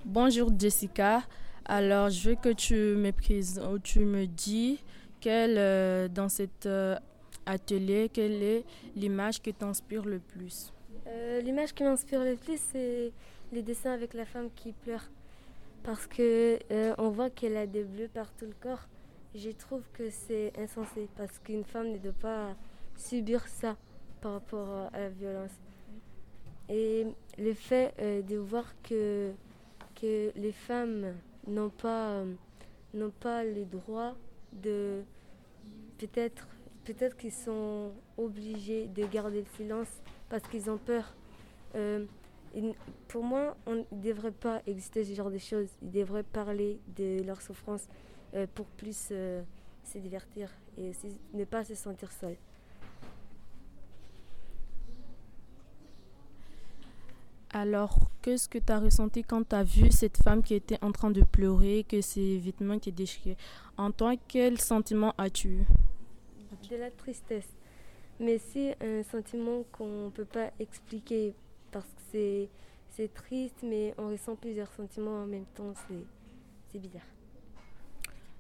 Bonjour 0.06 0.50
Jessica. 0.58 1.22
Alors, 1.66 2.10
je 2.10 2.30
veux 2.32 2.36
que 2.36 2.50
tu 2.54 2.76
me, 2.76 3.12
présentes- 3.12 3.84
tu 3.84 4.00
me 4.00 4.26
dis 4.26 4.80
quelle, 5.22 5.58
euh, 5.58 6.08
dans 6.10 6.28
cet 6.30 6.66
euh, 6.66 6.98
atelier, 7.46 8.10
quelle 8.12 8.44
est 8.44 8.66
l'image 8.96 9.42
qui 9.42 9.54
t'inspire 9.54 10.04
le 10.06 10.20
plus? 10.20 10.74
Euh, 11.08 11.40
L'image 11.42 11.74
qui 11.74 11.84
m'inspire 11.84 12.24
le 12.24 12.36
plus, 12.36 12.60
c'est 12.72 13.12
les 13.54 13.62
dessins 13.62 13.92
avec 13.92 14.14
la 14.14 14.26
femme 14.26 14.50
qui 14.56 14.74
pleure. 14.74 15.04
Parce 15.84 16.08
que 16.08 16.60
euh, 16.72 16.94
on 16.98 17.10
voit 17.10 17.30
qu'elle 17.30 17.58
a 17.58 17.68
des 17.68 17.84
bleus 17.84 18.10
par 18.14 18.32
tout 18.34 18.46
le 18.46 18.56
corps. 18.62 18.88
Je 19.36 19.50
trouve 19.50 19.84
que 19.94 20.10
c'est 20.10 20.54
insensé 20.60 21.08
parce 21.18 21.40
qu'une 21.40 21.64
femme 21.64 21.92
ne 21.92 21.98
doit 21.98 22.12
pas 22.22 22.56
subir 22.98 23.46
ça 23.48 23.76
par 24.22 24.34
rapport 24.34 24.90
à 24.94 25.00
la 25.00 25.10
violence. 25.10 25.52
Et 26.70 27.06
le 27.38 27.54
fait 27.54 27.94
euh, 28.00 28.22
de 28.22 28.38
voir 28.38 28.66
que, 28.84 29.32
que 30.00 30.32
les 30.36 30.52
femmes 30.52 31.14
n'ont 31.48 31.70
pas, 31.70 32.24
euh, 32.94 33.10
pas 33.20 33.44
le 33.44 33.66
droit 33.66 34.16
de 34.54 35.02
peut-être 35.98 36.48
peut-être 36.86 37.16
qu'ils 37.16 37.32
sont 37.32 37.92
obligés 38.18 38.88
de 38.88 39.06
garder 39.06 39.40
le 39.40 39.48
silence 39.56 39.88
parce 40.30 40.44
qu'ils 40.48 40.70
ont 40.70 40.78
peur. 40.78 41.16
Euh, 41.76 42.06
pour 43.08 43.24
moi, 43.24 43.56
on 43.66 43.76
ne 43.76 44.02
devrait 44.02 44.32
pas 44.32 44.62
exister 44.68 45.06
ce 45.06 45.14
genre 45.14 45.32
de 45.32 45.38
choses. 45.38 45.70
Ils 45.82 45.92
devraient 45.92 46.24
parler 46.24 46.80
de 46.98 47.24
leur 47.24 47.42
souffrance 47.42 47.88
pour 48.54 48.66
plus 48.66 48.96
se 48.98 49.98
divertir 49.98 50.52
et 50.78 50.90
aussi 50.90 51.20
ne 51.34 51.46
pas 51.46 51.64
se 51.64 51.74
sentir 51.74 52.12
seul. 52.12 52.36
Alors, 57.56 58.10
qu'est-ce 58.24 58.50
que 58.50 58.58
tu 58.58 58.74
as 58.74 58.80
ressenti 58.80 59.24
quand 59.24 59.48
tu 59.48 59.56
as 59.56 59.64
vu 59.64 59.92
cette 59.92 60.18
femme 60.18 60.42
qui 60.42 60.56
était 60.56 60.84
en 60.84 60.92
train 60.92 61.12
de 61.12 61.22
pleurer, 61.22 61.86
que 61.88 62.02
ses 62.02 62.40
vêtements 62.40 62.74
étaient 62.74 62.92
déchirés 62.92 63.38
En 63.78 63.92
toi, 63.92 64.16
quel 64.28 64.60
sentiment 64.60 65.14
as-tu 65.20 65.60
De 66.72 66.76
la 66.76 66.90
tristesse. 66.90 67.48
Mais 68.20 68.40
c'est 68.40 68.76
un 68.84 69.04
sentiment 69.04 69.64
qu'on 69.72 70.06
ne 70.06 70.10
peut 70.10 70.26
pas 70.26 70.50
expliquer 70.60 71.36
parce 71.72 71.86
que 71.86 72.02
c'est, 72.12 72.50
c'est 72.90 73.14
triste, 73.14 73.60
mais 73.62 73.94
on 74.00 74.10
ressent 74.10 74.36
plusieurs 74.36 74.72
sentiments 74.74 75.22
en 75.22 75.28
même 75.28 75.46
temps. 75.54 75.74
C'est, 75.88 76.06
c'est 76.72 76.80
bizarre. 76.80 77.02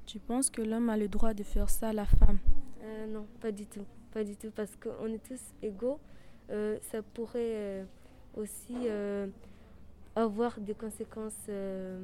Tu 0.08 0.18
penses 0.18 0.50
que 0.50 0.64
l'homme 0.64 0.90
a 0.90 0.98
le 0.98 1.08
droit 1.08 1.36
de 1.36 1.44
faire 1.44 1.70
ça 1.70 1.90
à 1.90 1.94
la 1.94 2.06
femme? 2.06 2.40
Euh, 2.82 3.06
non, 3.06 3.28
pas 3.40 3.52
du 3.52 3.68
tout. 3.68 3.86
Pas 4.12 4.24
du 4.24 4.36
tout, 4.36 4.50
parce 4.56 4.76
qu'on 4.76 5.06
est 5.14 5.24
tous 5.24 5.42
égaux. 5.62 6.00
Euh, 6.50 6.80
ça 6.92 7.02
pourrait 7.02 7.40
euh, 7.56 7.86
aussi 8.36 8.76
euh, 8.88 9.28
avoir 10.16 10.60
des 10.60 10.74
conséquences. 10.76 11.46
euh, 11.50 12.00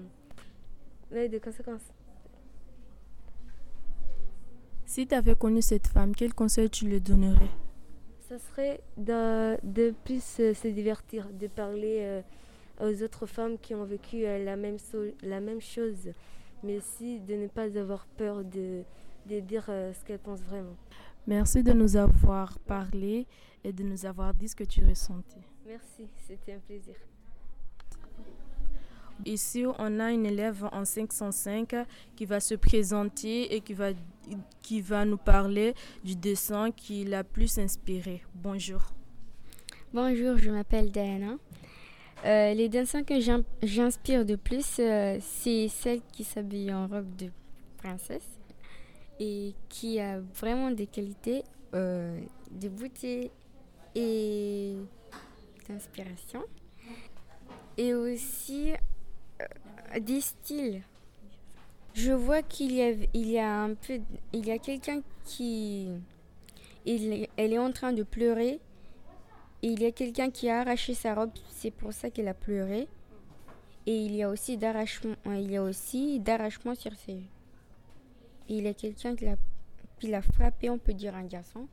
ouais, 1.12 1.30
des 1.30 1.40
conséquences. 1.40 1.88
Si 4.86 5.06
tu 5.06 5.14
avais 5.14 5.36
connu 5.36 5.62
cette 5.62 5.88
femme, 5.88 6.16
quel 6.16 6.34
conseil 6.34 6.70
tu 6.70 6.86
lui 6.88 7.00
donnerais? 7.00 7.50
Ça 8.28 8.38
serait 8.40 8.82
de, 8.98 9.58
de 9.64 9.94
plus 10.04 10.40
euh, 10.40 10.54
se 10.54 10.68
divertir, 10.68 11.28
de 11.32 11.48
parler 11.48 11.98
euh, 12.02 12.22
aux 12.82 13.04
autres 13.04 13.26
femmes 13.26 13.58
qui 13.60 13.76
ont 13.76 13.86
vécu 13.86 14.22
la, 14.22 14.56
même 14.56 14.80
so- 14.80 15.14
la 15.24 15.40
même 15.40 15.62
chose, 15.62 16.10
mais 16.64 16.78
aussi 16.78 17.20
de 17.20 17.36
ne 17.36 17.48
pas 17.48 17.78
avoir 17.78 18.06
peur 18.18 18.44
de, 18.44 18.84
de 19.28 19.40
dire 19.40 19.66
ce 19.66 20.04
qu'elles 20.06 20.20
pensent 20.20 20.44
vraiment. 20.44 20.76
Merci 21.28 21.62
de 21.64 21.74
nous 21.74 21.96
avoir 21.98 22.58
parlé 22.60 23.28
et 23.64 23.72
de 23.74 23.84
nous 23.84 24.06
avoir 24.06 24.34
dit 24.34 24.48
ce 24.48 24.56
que 24.56 24.64
tu 24.64 24.84
ressentais. 24.86 25.42
Merci, 25.70 26.08
c'était 26.28 26.54
un 26.54 26.60
plaisir. 26.60 26.96
Ici, 29.26 29.66
on 29.78 30.00
a 30.00 30.12
une 30.12 30.26
élève 30.26 30.68
en 30.72 30.84
505 30.84 31.76
qui 32.16 32.26
va 32.26 32.40
se 32.40 32.56
présenter 32.56 33.54
et 33.54 33.62
qui 33.62 33.74
va, 33.74 33.90
qui 34.64 34.82
va 34.82 35.06
nous 35.06 35.18
parler 35.18 35.76
du 36.04 36.16
dessin 36.16 36.72
qui 36.72 37.04
l'a 37.06 37.24
plus 37.24 37.60
inspiré. 37.60 38.24
Bonjour. 38.34 38.82
Bonjour, 39.94 40.38
je 40.38 40.50
m'appelle 40.50 40.90
Diana. 40.92 41.36
Euh, 42.26 42.54
les 42.56 42.68
dessins 42.68 43.04
que 43.04 43.20
j'in- 43.20 43.44
j'inspire 43.62 44.26
de 44.26 44.36
plus, 44.36 44.80
euh, 44.80 45.20
c'est 45.22 45.68
celle 45.68 46.02
qui 46.12 46.24
s'habille 46.24 46.74
en 46.74 46.88
robe 46.88 47.16
de 47.16 47.30
princesse 47.78 48.28
et 49.20 49.54
qui 49.70 50.00
a 50.00 50.20
vraiment 50.20 50.72
des 50.72 50.88
qualités 50.88 51.44
euh, 51.76 52.20
de 52.52 52.68
beauté 52.70 53.30
et 53.96 54.76
d'inspiration. 55.70 56.44
Et 57.78 57.94
aussi 57.94 58.74
euh, 59.42 60.00
des 60.00 60.22
styles. 60.22 60.82
Je 61.94 62.12
vois 62.12 62.42
qu'il 62.42 62.74
y 62.74 62.82
a, 62.82 62.92
il 63.14 63.30
y 63.30 63.40
a 63.40 63.62
un 63.62 63.74
peu, 63.74 64.00
il 64.34 64.46
y 64.46 64.52
a 64.52 64.58
quelqu'un 64.58 65.02
qui, 65.26 65.88
il 66.86 67.28
elle 67.38 67.54
est 67.54 67.58
en 67.58 67.72
train 67.72 67.94
de 67.94 68.04
pleurer 68.04 68.60
et 69.62 69.68
il 69.68 69.82
y 69.82 69.86
a 69.86 69.92
quelqu'un 69.92 70.30
qui 70.30 70.50
a 70.50 70.62
arraché 70.62 70.94
sa 70.94 71.16
robe, 71.16 71.32
c'est 71.50 71.72
pour 71.72 71.94
ça 71.94 72.10
qu'elle 72.10 72.28
a 72.28 72.34
pleuré. 72.34 72.88
Et 73.86 74.06
il 74.06 74.16
y 74.16 74.24
a 74.24 74.30
aussi 74.30 74.58
d'arrachement, 74.58 75.16
il 75.26 75.52
y 75.52 75.58
a 75.58 75.64
aussi 75.64 76.20
d'arrachement 76.20 76.76
sur 76.76 76.94
ses 76.96 77.24
il 78.50 78.64
y 78.64 78.68
a 78.68 78.74
quelqu'un 78.74 79.16
qui 79.16 79.26
l'a, 79.26 79.36
qui 80.00 80.08
l'a 80.08 80.22
frappé, 80.22 80.70
on 80.70 80.78
peut 80.78 80.94
dire 80.94 81.16
un 81.16 81.24
garçon. 81.24 81.68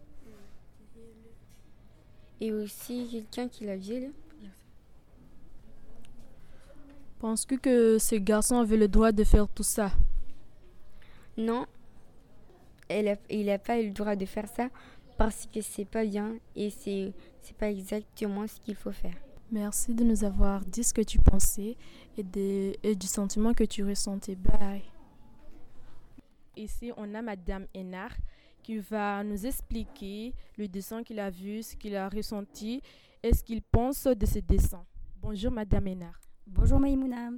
Et 2.40 2.52
aussi 2.52 3.08
quelqu'un 3.10 3.48
qui 3.48 3.64
l'a 3.64 3.76
violé. 3.76 4.10
Penses-tu 7.18 7.58
que 7.58 7.98
ce 7.98 8.14
garçon 8.16 8.56
avait 8.58 8.76
le 8.76 8.88
droit 8.88 9.10
de 9.12 9.24
faire 9.24 9.48
tout 9.48 9.62
ça? 9.62 9.90
Non, 11.38 11.66
elle 12.88 13.08
a- 13.08 13.16
il 13.30 13.46
n'a 13.46 13.58
pas 13.58 13.80
eu 13.80 13.86
le 13.86 13.92
droit 13.92 14.16
de 14.16 14.26
faire 14.26 14.48
ça 14.48 14.68
parce 15.16 15.46
que 15.46 15.60
c'est 15.62 15.86
pas 15.86 16.04
bien 16.04 16.36
et 16.54 16.68
c'est, 16.70 17.12
c'est 17.40 17.56
pas 17.56 17.70
exactement 17.70 18.46
ce 18.46 18.60
qu'il 18.60 18.74
faut 18.76 18.92
faire. 18.92 19.14
Merci 19.50 19.94
de 19.94 20.04
nous 20.04 20.24
avoir 20.24 20.60
dit 20.64 20.84
ce 20.84 20.92
que 20.92 21.00
tu 21.02 21.18
pensais 21.18 21.76
et, 22.18 22.22
de- 22.22 22.74
et 22.82 22.94
du 22.94 23.06
sentiment 23.06 23.54
que 23.54 23.64
tu 23.64 23.82
ressentais. 23.84 24.34
Bye. 24.34 24.82
Ici, 26.56 26.92
on 26.96 27.14
a 27.14 27.22
Madame 27.22 27.66
Hénard 27.74 28.14
qui 28.66 28.78
va 28.78 29.22
nous 29.22 29.46
expliquer 29.46 30.34
le 30.58 30.66
dessin 30.66 31.04
qu'il 31.04 31.20
a 31.20 31.30
vu, 31.30 31.62
ce 31.62 31.76
qu'il 31.76 31.94
a 31.94 32.08
ressenti 32.08 32.82
et 33.22 33.32
ce 33.32 33.44
qu'il 33.44 33.62
pense 33.62 34.08
de 34.08 34.26
ce 34.26 34.40
dessin. 34.40 34.84
Bonjour 35.22 35.52
Madame 35.52 35.86
Hénard. 35.86 36.20
Bonjour 36.48 36.80
Maïmouna. 36.80 37.30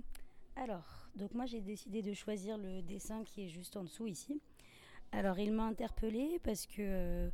Alors, 0.56 1.10
donc 1.16 1.34
moi 1.34 1.44
j'ai 1.44 1.60
décidé 1.60 2.00
de 2.00 2.14
choisir 2.14 2.56
le 2.56 2.80
dessin 2.80 3.24
qui 3.24 3.44
est 3.44 3.48
juste 3.48 3.76
en 3.76 3.84
dessous 3.84 4.06
ici. 4.06 4.40
Alors 5.12 5.38
il 5.38 5.52
m'a 5.52 5.64
interpellée 5.64 6.40
parce 6.42 6.64
que 6.64 6.76
euh, 6.78 7.28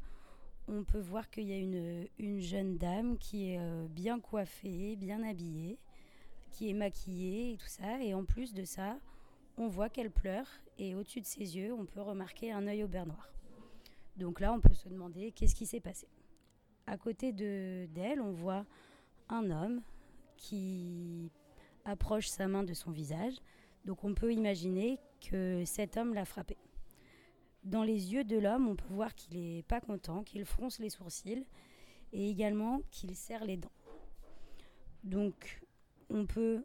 on 0.66 0.82
peut 0.82 0.98
voir 0.98 1.30
qu'il 1.30 1.44
y 1.44 1.52
a 1.52 1.58
une, 1.58 2.08
une 2.18 2.40
jeune 2.40 2.76
dame 2.76 3.16
qui 3.16 3.52
est 3.52 3.60
euh, 3.60 3.86
bien 3.88 4.18
coiffée, 4.18 4.96
bien 4.96 5.22
habillée, 5.22 5.78
qui 6.50 6.68
est 6.68 6.74
maquillée 6.74 7.52
et 7.52 7.56
tout 7.58 7.68
ça. 7.68 8.02
Et 8.02 8.12
en 8.12 8.24
plus 8.24 8.54
de 8.54 8.64
ça, 8.64 8.98
on 9.56 9.68
voit 9.68 9.88
qu'elle 9.88 10.10
pleure 10.10 10.48
et 10.78 10.96
au-dessus 10.96 11.20
de 11.20 11.26
ses 11.26 11.56
yeux, 11.56 11.72
on 11.72 11.86
peut 11.86 12.02
remarquer 12.02 12.50
un 12.50 12.66
œil 12.66 12.82
au 12.82 12.88
beurre 12.88 13.06
noir. 13.06 13.33
Donc 14.16 14.40
là, 14.40 14.52
on 14.52 14.60
peut 14.60 14.74
se 14.74 14.88
demander 14.88 15.32
qu'est-ce 15.32 15.54
qui 15.54 15.66
s'est 15.66 15.80
passé. 15.80 16.06
À 16.86 16.96
côté 16.96 17.32
de 17.32 17.86
d'elle, 17.86 18.20
on 18.20 18.32
voit 18.32 18.64
un 19.28 19.50
homme 19.50 19.80
qui 20.36 21.30
approche 21.84 22.28
sa 22.28 22.46
main 22.46 22.62
de 22.62 22.74
son 22.74 22.90
visage. 22.90 23.34
Donc 23.84 24.04
on 24.04 24.14
peut 24.14 24.32
imaginer 24.32 24.98
que 25.20 25.64
cet 25.64 25.96
homme 25.96 26.14
l'a 26.14 26.24
frappé. 26.24 26.56
Dans 27.64 27.82
les 27.82 28.12
yeux 28.12 28.24
de 28.24 28.36
l'homme, 28.36 28.68
on 28.68 28.76
peut 28.76 28.92
voir 28.92 29.14
qu'il 29.14 29.38
n'est 29.38 29.62
pas 29.62 29.80
content, 29.80 30.22
qu'il 30.22 30.44
fronce 30.44 30.78
les 30.78 30.90
sourcils 30.90 31.46
et 32.12 32.28
également 32.28 32.80
qu'il 32.90 33.16
serre 33.16 33.44
les 33.44 33.56
dents. 33.56 33.72
Donc 35.02 35.62
on 36.10 36.26
peut 36.26 36.64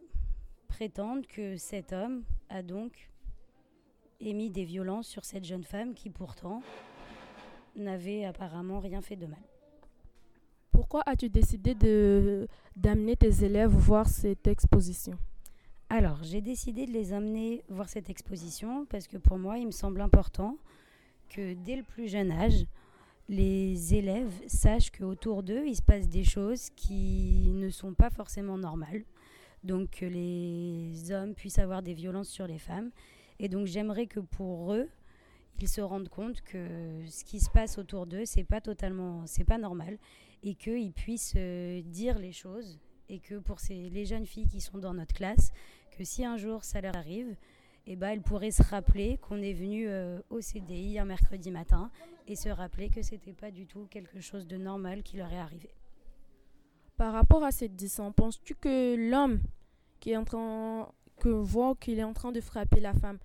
prétendre 0.68 1.26
que 1.26 1.56
cet 1.56 1.92
homme 1.92 2.24
a 2.48 2.62
donc 2.62 3.10
émis 4.20 4.50
des 4.50 4.64
violences 4.64 5.08
sur 5.08 5.24
cette 5.24 5.44
jeune 5.44 5.64
femme 5.64 5.94
qui 5.94 6.10
pourtant 6.10 6.62
n'avait 7.80 8.24
apparemment 8.24 8.78
rien 8.80 9.00
fait 9.00 9.16
de 9.16 9.26
mal. 9.26 9.42
Pourquoi 10.72 11.02
as-tu 11.06 11.28
décidé 11.28 11.74
de, 11.74 12.48
d'amener 12.76 13.16
tes 13.16 13.44
élèves 13.44 13.70
voir 13.70 14.08
cette 14.08 14.46
exposition? 14.46 15.18
Alors, 15.88 16.22
j'ai 16.22 16.40
décidé 16.40 16.86
de 16.86 16.92
les 16.92 17.12
amener 17.12 17.64
voir 17.68 17.88
cette 17.88 18.08
exposition 18.10 18.86
parce 18.86 19.08
que 19.08 19.16
pour 19.16 19.38
moi, 19.38 19.58
il 19.58 19.66
me 19.66 19.72
semble 19.72 20.00
important 20.00 20.56
que 21.28 21.54
dès 21.54 21.76
le 21.76 21.82
plus 21.82 22.08
jeune 22.08 22.30
âge, 22.30 22.66
les 23.28 23.94
élèves 23.94 24.32
sachent 24.46 24.90
qu'autour 24.90 25.42
d'eux, 25.42 25.64
il 25.66 25.76
se 25.76 25.82
passe 25.82 26.08
des 26.08 26.24
choses 26.24 26.70
qui 26.76 27.50
ne 27.52 27.70
sont 27.70 27.94
pas 27.94 28.10
forcément 28.10 28.58
normales. 28.58 29.04
donc 29.62 29.90
que 29.90 30.06
les 30.06 31.12
hommes 31.12 31.34
puissent 31.34 31.58
avoir 31.58 31.82
des 31.82 31.94
violences 31.94 32.28
sur 32.28 32.46
les 32.46 32.58
femmes. 32.58 32.90
Et 33.38 33.48
donc 33.48 33.66
j'aimerais 33.66 34.06
que 34.06 34.20
pour 34.20 34.74
eux, 34.74 34.88
ils 35.62 35.68
se 35.68 35.80
rendent 35.80 36.08
compte 36.08 36.40
que 36.42 37.04
ce 37.08 37.24
qui 37.24 37.40
se 37.40 37.50
passe 37.50 37.78
autour 37.78 38.06
d'eux, 38.06 38.24
c'est 38.24 38.44
pas 38.44 38.60
totalement, 38.60 39.26
c'est 39.26 39.44
pas 39.44 39.58
normal, 39.58 39.98
et 40.42 40.54
qu'ils 40.54 40.92
puissent 40.92 41.34
euh, 41.36 41.82
dire 41.82 42.18
les 42.18 42.32
choses, 42.32 42.78
et 43.08 43.18
que 43.18 43.36
pour 43.36 43.60
ces, 43.60 43.90
les 43.90 44.04
jeunes 44.04 44.26
filles 44.26 44.48
qui 44.48 44.60
sont 44.60 44.78
dans 44.78 44.94
notre 44.94 45.14
classe, 45.14 45.52
que 45.96 46.04
si 46.04 46.24
un 46.24 46.36
jour 46.36 46.64
ça 46.64 46.80
leur 46.80 46.96
arrive, 46.96 47.36
eh 47.86 47.96
ben, 47.96 48.10
elles 48.10 48.22
pourraient 48.22 48.50
se 48.50 48.62
rappeler 48.62 49.18
qu'on 49.18 49.42
est 49.42 49.52
venu 49.52 49.88
euh, 49.88 50.20
au 50.30 50.40
CDI 50.40 50.98
un 50.98 51.04
mercredi 51.04 51.50
matin 51.50 51.90
et 52.26 52.36
se 52.36 52.48
rappeler 52.48 52.90
que 52.90 53.02
c'était 53.02 53.32
pas 53.32 53.50
du 53.50 53.66
tout 53.66 53.86
quelque 53.90 54.20
chose 54.20 54.46
de 54.46 54.56
normal 54.56 55.02
qui 55.02 55.16
leur 55.16 55.32
est 55.32 55.38
arrivé. 55.38 55.70
Par 56.96 57.12
rapport 57.12 57.42
à 57.42 57.50
cette 57.50 57.76
descente, 57.76 58.14
penses-tu 58.14 58.54
que 58.54 58.94
l'homme 59.10 59.40
qui 59.98 60.12
est 60.12 60.16
en 60.16 60.24
train 60.24 60.92
que 61.18 61.28
voit 61.28 61.74
qu'il 61.74 61.98
est 61.98 62.04
en 62.04 62.12
train 62.12 62.32
de 62.32 62.40
frapper 62.40 62.80
la 62.80 62.94
femme 62.94 63.18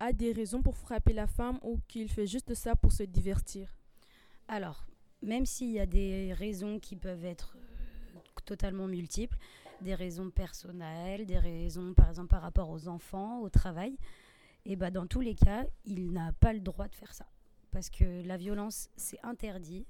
a 0.00 0.12
des 0.14 0.32
raisons 0.32 0.62
pour 0.62 0.76
frapper 0.76 1.12
la 1.12 1.26
femme 1.26 1.58
ou 1.62 1.78
qu'il 1.86 2.10
fait 2.10 2.26
juste 2.26 2.54
ça 2.54 2.74
pour 2.74 2.90
se 2.90 3.02
divertir? 3.02 3.76
Alors, 4.48 4.86
même 5.22 5.44
s'il 5.44 5.70
y 5.70 5.78
a 5.78 5.86
des 5.86 6.32
raisons 6.32 6.80
qui 6.80 6.96
peuvent 6.96 7.24
être 7.24 7.54
euh, 7.56 8.18
totalement 8.46 8.86
multiples, 8.86 9.36
des 9.82 9.94
raisons 9.94 10.30
personnelles, 10.30 11.26
des 11.26 11.38
raisons 11.38 11.92
par 11.94 12.08
exemple 12.08 12.28
par 12.28 12.42
rapport 12.42 12.70
aux 12.70 12.88
enfants, 12.88 13.40
au 13.40 13.50
travail, 13.50 13.96
et 14.64 14.74
bah 14.74 14.90
dans 14.90 15.06
tous 15.06 15.20
les 15.20 15.34
cas, 15.34 15.66
il 15.84 16.12
n'a 16.12 16.32
pas 16.32 16.52
le 16.52 16.60
droit 16.60 16.88
de 16.88 16.94
faire 16.94 17.12
ça. 17.14 17.26
Parce 17.70 17.90
que 17.90 18.26
la 18.26 18.36
violence, 18.36 18.90
c'est 18.96 19.20
interdit, 19.22 19.86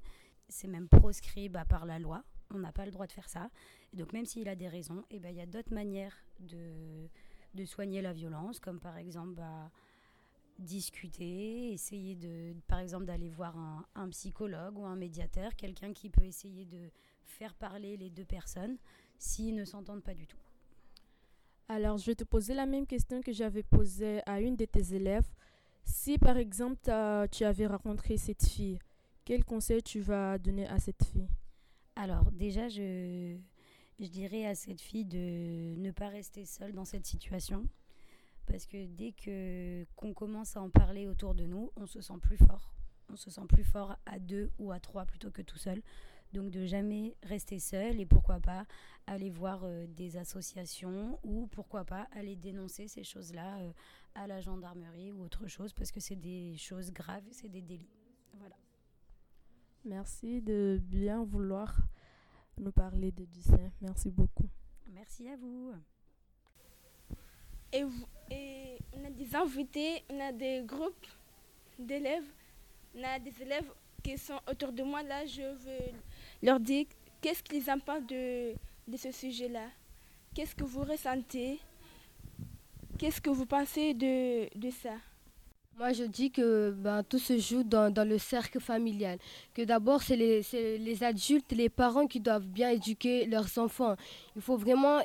c'est 0.49 0.69
même 0.69 0.89
proscrit 0.89 1.49
bah, 1.49 1.65
par 1.65 1.87
la 1.87 1.99
loi, 1.99 2.25
on 2.53 2.59
n'a 2.59 2.73
pas 2.73 2.85
le 2.85 2.91
droit 2.91 3.07
de 3.07 3.13
faire 3.13 3.29
ça. 3.29 3.49
Et 3.93 3.97
donc 3.97 4.13
même 4.13 4.27
s'il 4.27 4.49
a 4.49 4.57
des 4.57 4.69
raisons, 4.69 5.05
et 5.11 5.21
bah, 5.21 5.31
il 5.31 5.37
y 5.37 5.41
a 5.41 5.47
d'autres 5.47 5.73
manières 5.73 6.17
de, 6.41 7.09
de 7.55 7.65
soigner 7.65 8.03
la 8.03 8.13
violence, 8.13 8.59
comme 8.59 8.81
par 8.81 8.99
exemple... 8.99 9.35
Bah, 9.35 9.71
discuter, 10.61 11.73
essayer 11.73 12.15
de, 12.15 12.55
par 12.67 12.79
exemple, 12.79 13.07
d'aller 13.07 13.29
voir 13.29 13.57
un, 13.57 13.85
un, 13.95 14.09
psychologue 14.11 14.79
ou 14.79 14.85
un 14.85 14.97
médiateur, 14.97 15.55
quelqu'un 15.57 15.93
qui 15.93 16.11
peut 16.11 16.25
essayer 16.25 16.65
de 16.65 16.91
faire 17.25 17.55
parler 17.55 17.97
les 17.97 18.11
deux 18.11 18.25
personnes 18.25 18.77
s'ils 19.19 19.55
ne 19.55 19.65
s'entendent 19.65 20.03
pas 20.03 20.15
du 20.15 20.27
tout. 20.27 20.39
Alors, 21.69 21.99
je 21.99 22.07
vais 22.07 22.15
te 22.15 22.25
poser 22.25 22.55
la 22.55 22.67
même 22.67 22.87
question 22.87 23.21
que 23.21 23.33
j'avais 23.33 23.63
posée 23.63 24.21
à 24.27 24.41
une 24.41 24.57
de 24.57 24.65
tes 24.65 24.95
élèves. 24.95 25.29
Si, 25.85 26.19
par 26.19 26.37
exemple, 26.37 26.91
tu 27.31 27.45
avais 27.45 27.67
rencontré 27.67 28.17
cette 28.17 28.45
fille, 28.45 28.79
quel 29.25 29.45
conseil 29.45 29.83
tu 29.83 30.01
vas 30.01 30.39
donner 30.39 30.67
à 30.67 30.79
cette 30.79 31.05
fille? 31.05 31.29
Alors, 31.95 32.33
déjà, 32.33 32.69
je, 32.69 33.37
je 34.01 34.07
dirais 34.07 34.47
à 34.47 34.55
cette 34.55 34.81
fille 34.81 35.05
de 35.05 35.75
ne 35.77 35.91
pas 35.91 36.09
rester 36.09 36.45
seule 36.45 36.73
dans 36.73 36.85
cette 36.85 37.07
situation 37.07 37.69
parce 38.51 38.67
que 38.67 38.85
dès 38.87 39.13
que 39.13 39.87
qu'on 39.95 40.13
commence 40.13 40.57
à 40.57 40.63
en 40.63 40.71
parler 40.71 41.07
autour 41.07 41.35
de 41.35 41.45
nous, 41.45 41.71
on 41.77 41.87
se 41.87 42.01
sent 42.01 42.19
plus 42.21 42.37
fort. 42.37 42.75
On 43.09 43.17
se 43.17 43.31
sent 43.31 43.47
plus 43.49 43.65
fort 43.65 43.97
à 44.07 44.19
deux 44.19 44.51
ou 44.59 44.73
à 44.73 44.81
trois 44.81 45.05
plutôt 45.07 45.31
que 45.31 45.43
tout 45.43 45.57
seul. 45.57 45.81
Donc 46.33 46.51
de 46.51 46.65
jamais 46.65 47.17
rester 47.23 47.59
seul 47.59 48.01
et 48.01 48.07
pourquoi 48.07 48.41
pas 48.41 48.67
aller 49.07 49.31
voir 49.31 49.63
euh, 49.65 49.87
des 49.87 50.17
associations 50.17 51.19
ou 51.25 51.47
pourquoi 51.49 51.85
pas 51.85 52.09
aller 52.13 52.37
dénoncer 52.37 52.89
ces 52.89 53.05
choses-là 53.05 53.59
euh, 53.59 53.73
à 54.15 54.27
la 54.27 54.41
gendarmerie 54.41 55.13
ou 55.13 55.23
autre 55.23 55.47
chose 55.47 55.73
parce 55.73 55.91
que 55.91 56.01
c'est 56.01 56.17
des 56.17 56.57
choses 56.57 56.93
graves, 56.93 57.25
c'est 57.31 57.49
des 57.49 57.63
délits. 57.63 57.91
Voilà. 58.35 58.57
Merci 59.85 60.43
de 60.43 60.81
bien 60.83 61.25
vouloir 61.25 61.81
nous 62.59 62.73
parler 62.73 63.13
de 63.13 63.25
Dussin. 63.25 63.71
Merci 63.81 64.11
beaucoup. 64.11 64.49
Merci 64.93 65.29
à 65.29 65.37
vous. 65.37 65.73
Et, 67.73 67.85
et, 68.31 68.79
on 68.93 69.05
a 69.05 69.11
des 69.11 69.35
invités, 69.37 70.03
on 70.11 70.21
a 70.21 70.33
des 70.33 70.63
groupes 70.67 71.07
d'élèves, 71.79 72.25
on 72.95 73.03
a 73.05 73.19
des 73.19 73.43
élèves 73.43 73.71
qui 74.03 74.19
sont 74.19 74.41
autour 74.51 74.73
de 74.73 74.83
moi. 74.83 75.03
Là, 75.03 75.25
je 75.27 75.43
veux 75.43 75.93
leur 76.43 76.59
dire 76.59 76.87
qu'est-ce 77.21 77.43
qu'ils 77.43 77.71
en 77.71 77.79
pensent 77.79 78.07
de, 78.07 78.55
de 78.89 78.97
ce 78.97 79.13
sujet-là. 79.13 79.67
Qu'est-ce 80.35 80.55
que 80.55 80.65
vous 80.65 80.83
ressentez? 80.83 81.59
Qu'est-ce 82.99 83.21
que 83.21 83.31
vous 83.31 83.47
pensez 83.47 83.95
de, 83.95 84.49
de 84.59 84.71
ça? 84.71 84.95
Moi, 85.77 85.93
je 85.93 86.05
dis 86.05 86.31
que 86.31 86.73
ben, 86.73 87.03
tout 87.03 87.19
se 87.19 87.39
joue 87.39 87.63
dans, 87.63 87.91
dans 87.93 88.07
le 88.07 88.19
cercle 88.19 88.61
familial. 88.61 89.19
Que 89.55 89.63
d'abord, 89.63 90.03
c'est 90.03 90.17
les, 90.17 90.43
les 90.79 91.03
adultes, 91.03 91.53
les 91.53 91.71
parents 91.71 92.07
qui 92.07 92.21
doivent 92.21 92.47
bien 92.47 92.71
éduquer 92.71 93.25
leurs 93.27 93.57
enfants. 93.59 93.97
Il 94.37 94.43
faut 94.43 94.59
vraiment 94.59 95.01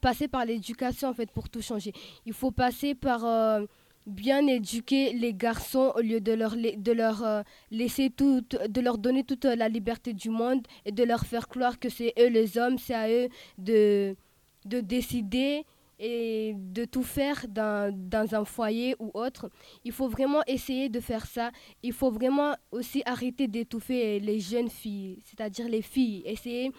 passer 0.00 0.28
par 0.28 0.44
l'éducation 0.44 1.08
en 1.08 1.14
fait 1.14 1.30
pour 1.30 1.48
tout 1.48 1.62
changer. 1.62 1.92
Il 2.26 2.32
faut 2.32 2.50
passer 2.50 2.94
par 2.94 3.24
euh, 3.24 3.64
bien 4.06 4.46
éduquer 4.46 5.12
les 5.12 5.34
garçons 5.34 5.92
au 5.96 6.00
lieu 6.00 6.20
de 6.20 6.32
leur, 6.32 6.56
de 6.56 6.92
leur 6.92 7.22
euh, 7.24 7.42
laisser 7.70 8.10
tout, 8.10 8.42
de 8.42 8.80
leur 8.80 8.98
donner 8.98 9.24
toute 9.24 9.44
la 9.44 9.68
liberté 9.68 10.12
du 10.12 10.30
monde 10.30 10.66
et 10.84 10.92
de 10.92 11.04
leur 11.04 11.24
faire 11.24 11.48
croire 11.48 11.78
que 11.78 11.88
c'est 11.88 12.12
eux 12.18 12.28
les 12.28 12.58
hommes, 12.58 12.78
c'est 12.78 12.94
à 12.94 13.08
eux 13.10 13.28
de, 13.58 14.16
de 14.64 14.80
décider 14.80 15.64
et 16.02 16.54
de 16.56 16.86
tout 16.86 17.02
faire 17.02 17.44
dans, 17.48 17.94
dans, 17.94 18.34
un 18.34 18.44
foyer 18.46 18.96
ou 18.98 19.10
autre. 19.12 19.50
Il 19.84 19.92
faut 19.92 20.08
vraiment 20.08 20.42
essayer 20.46 20.88
de 20.88 20.98
faire 20.98 21.26
ça. 21.26 21.50
Il 21.82 21.92
faut 21.92 22.10
vraiment 22.10 22.54
aussi 22.72 23.02
arrêter 23.04 23.48
d'étouffer 23.48 24.18
les 24.18 24.40
jeunes 24.40 24.70
filles, 24.70 25.18
c'est-à-dire 25.24 25.68
les 25.68 25.82
filles. 25.82 26.22
Essayer 26.24 26.72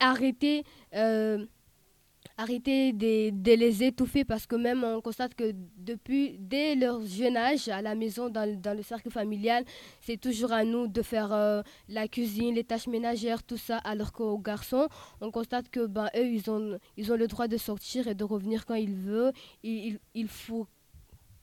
d'arrêter... 0.00 0.62
Euh, 0.94 1.44
arrêter 2.38 2.92
de, 2.92 3.54
les 3.54 3.84
étouffer 3.84 4.24
parce 4.24 4.46
que 4.46 4.56
même 4.56 4.84
on 4.84 5.00
constate 5.00 5.34
que 5.34 5.52
depuis, 5.76 6.36
dès 6.38 6.74
leur 6.74 7.04
jeune 7.04 7.36
âge, 7.36 7.68
à 7.68 7.82
la 7.82 7.94
maison, 7.94 8.28
dans, 8.28 8.60
dans 8.60 8.76
le 8.76 8.82
cercle 8.82 9.10
familial, 9.10 9.64
c'est 10.00 10.20
toujours 10.20 10.52
à 10.52 10.64
nous 10.64 10.86
de 10.86 11.02
faire 11.02 11.32
euh, 11.32 11.62
la 11.88 12.08
cuisine, 12.08 12.54
les 12.54 12.64
tâches 12.64 12.86
ménagères, 12.86 13.42
tout 13.42 13.56
ça, 13.56 13.78
alors 13.78 14.12
qu'aux 14.12 14.38
garçons, 14.38 14.88
on 15.20 15.30
constate 15.30 15.68
que 15.70 15.86
ben, 15.86 16.08
eux, 16.16 16.26
ils 16.26 16.50
ont, 16.50 16.78
ils 16.96 17.12
ont 17.12 17.16
le 17.16 17.26
droit 17.26 17.48
de 17.48 17.56
sortir 17.56 18.06
et 18.08 18.14
de 18.14 18.24
revenir 18.24 18.66
quand 18.66 18.74
ils 18.74 18.94
veulent. 18.94 19.32
Il, 19.62 19.86
il, 19.86 19.98
il 20.14 20.28
faut 20.28 20.66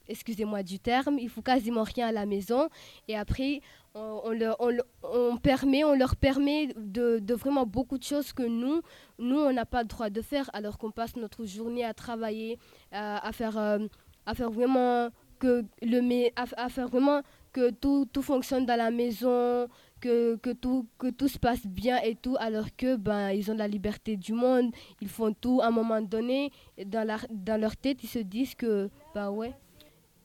excusez-moi 0.07 0.63
du 0.63 0.79
terme, 0.79 1.17
il 1.19 1.29
faut 1.29 1.41
quasiment 1.41 1.83
rien 1.83 2.07
à 2.07 2.11
la 2.11 2.25
maison. 2.25 2.69
Et 3.07 3.15
après, 3.15 3.61
on, 3.95 4.31
leur, 4.31 4.55
on, 4.59 4.75
on, 5.03 5.37
permet, 5.37 5.83
on 5.83 5.93
leur 5.95 6.15
permet 6.15 6.67
de, 6.75 7.19
de, 7.19 7.33
vraiment 7.33 7.65
beaucoup 7.65 7.97
de 7.97 8.03
choses 8.03 8.33
que 8.33 8.43
nous, 8.43 8.81
nous 9.19 9.37
on 9.37 9.53
n'a 9.53 9.65
pas 9.65 9.83
le 9.83 9.87
droit 9.87 10.09
de 10.09 10.21
faire, 10.21 10.49
alors 10.53 10.77
qu'on 10.77 10.91
passe 10.91 11.15
notre 11.15 11.45
journée 11.45 11.85
à 11.85 11.93
travailler, 11.93 12.57
à, 12.91 13.31
faire, 13.31 13.57
euh, 13.57 13.79
à 14.25 14.33
faire 14.33 14.49
vraiment 14.49 15.09
que 15.39 15.63
le, 15.81 16.29
à, 16.35 16.69
faire 16.69 16.87
vraiment 16.87 17.21
que 17.51 17.69
tout, 17.69 18.07
tout 18.11 18.23
fonctionne 18.23 18.65
dans 18.65 18.77
la 18.77 18.89
maison, 18.89 19.67
que, 20.01 20.35
que, 20.37 20.49
tout, 20.49 20.87
que 20.97 21.11
tout 21.11 21.27
se 21.27 21.37
passe 21.37 21.65
bien 21.67 22.01
et 22.01 22.15
tout, 22.15 22.35
alors 22.39 22.75
que 22.75 22.95
ben, 22.95 23.29
ils 23.29 23.51
ont 23.51 23.55
la 23.55 23.67
liberté 23.67 24.17
du 24.17 24.33
monde, 24.33 24.71
ils 25.01 25.07
font 25.07 25.33
tout 25.33 25.61
à 25.61 25.67
un 25.67 25.71
moment 25.71 26.01
donné, 26.01 26.51
dans, 26.85 27.05
la, 27.05 27.17
dans 27.29 27.61
leur 27.61 27.77
tête, 27.77 28.03
ils 28.03 28.09
se 28.09 28.19
disent 28.19 28.55
que, 28.55 28.89
bah 29.13 29.29
ouais. 29.29 29.53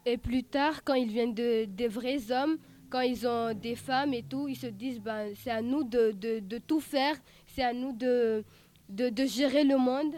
Et 0.06 0.16
plus 0.16 0.42
tard, 0.42 0.84
quand 0.84 0.94
ils 0.94 1.08
viennent 1.08 1.34
de, 1.34 1.66
des 1.66 1.88
vrais 1.88 2.32
hommes, 2.32 2.56
quand 2.90 3.00
ils 3.00 3.26
ont 3.26 3.54
des 3.54 3.76
femmes 3.76 4.14
et 4.14 4.22
tout, 4.22 4.48
ils 4.48 4.56
se 4.56 4.66
disent 4.66 5.00
ben, 5.00 5.32
c'est 5.36 5.50
à 5.50 5.62
nous 5.62 5.84
de, 5.84 6.12
de, 6.12 6.58
tout 6.58 6.80
faire, 6.80 7.16
c'est 7.46 7.62
à 7.62 7.72
nous 7.72 7.92
de, 7.92 8.44
de, 8.88 9.26
gérer 9.26 9.64
le 9.64 9.76
monde. 9.76 10.14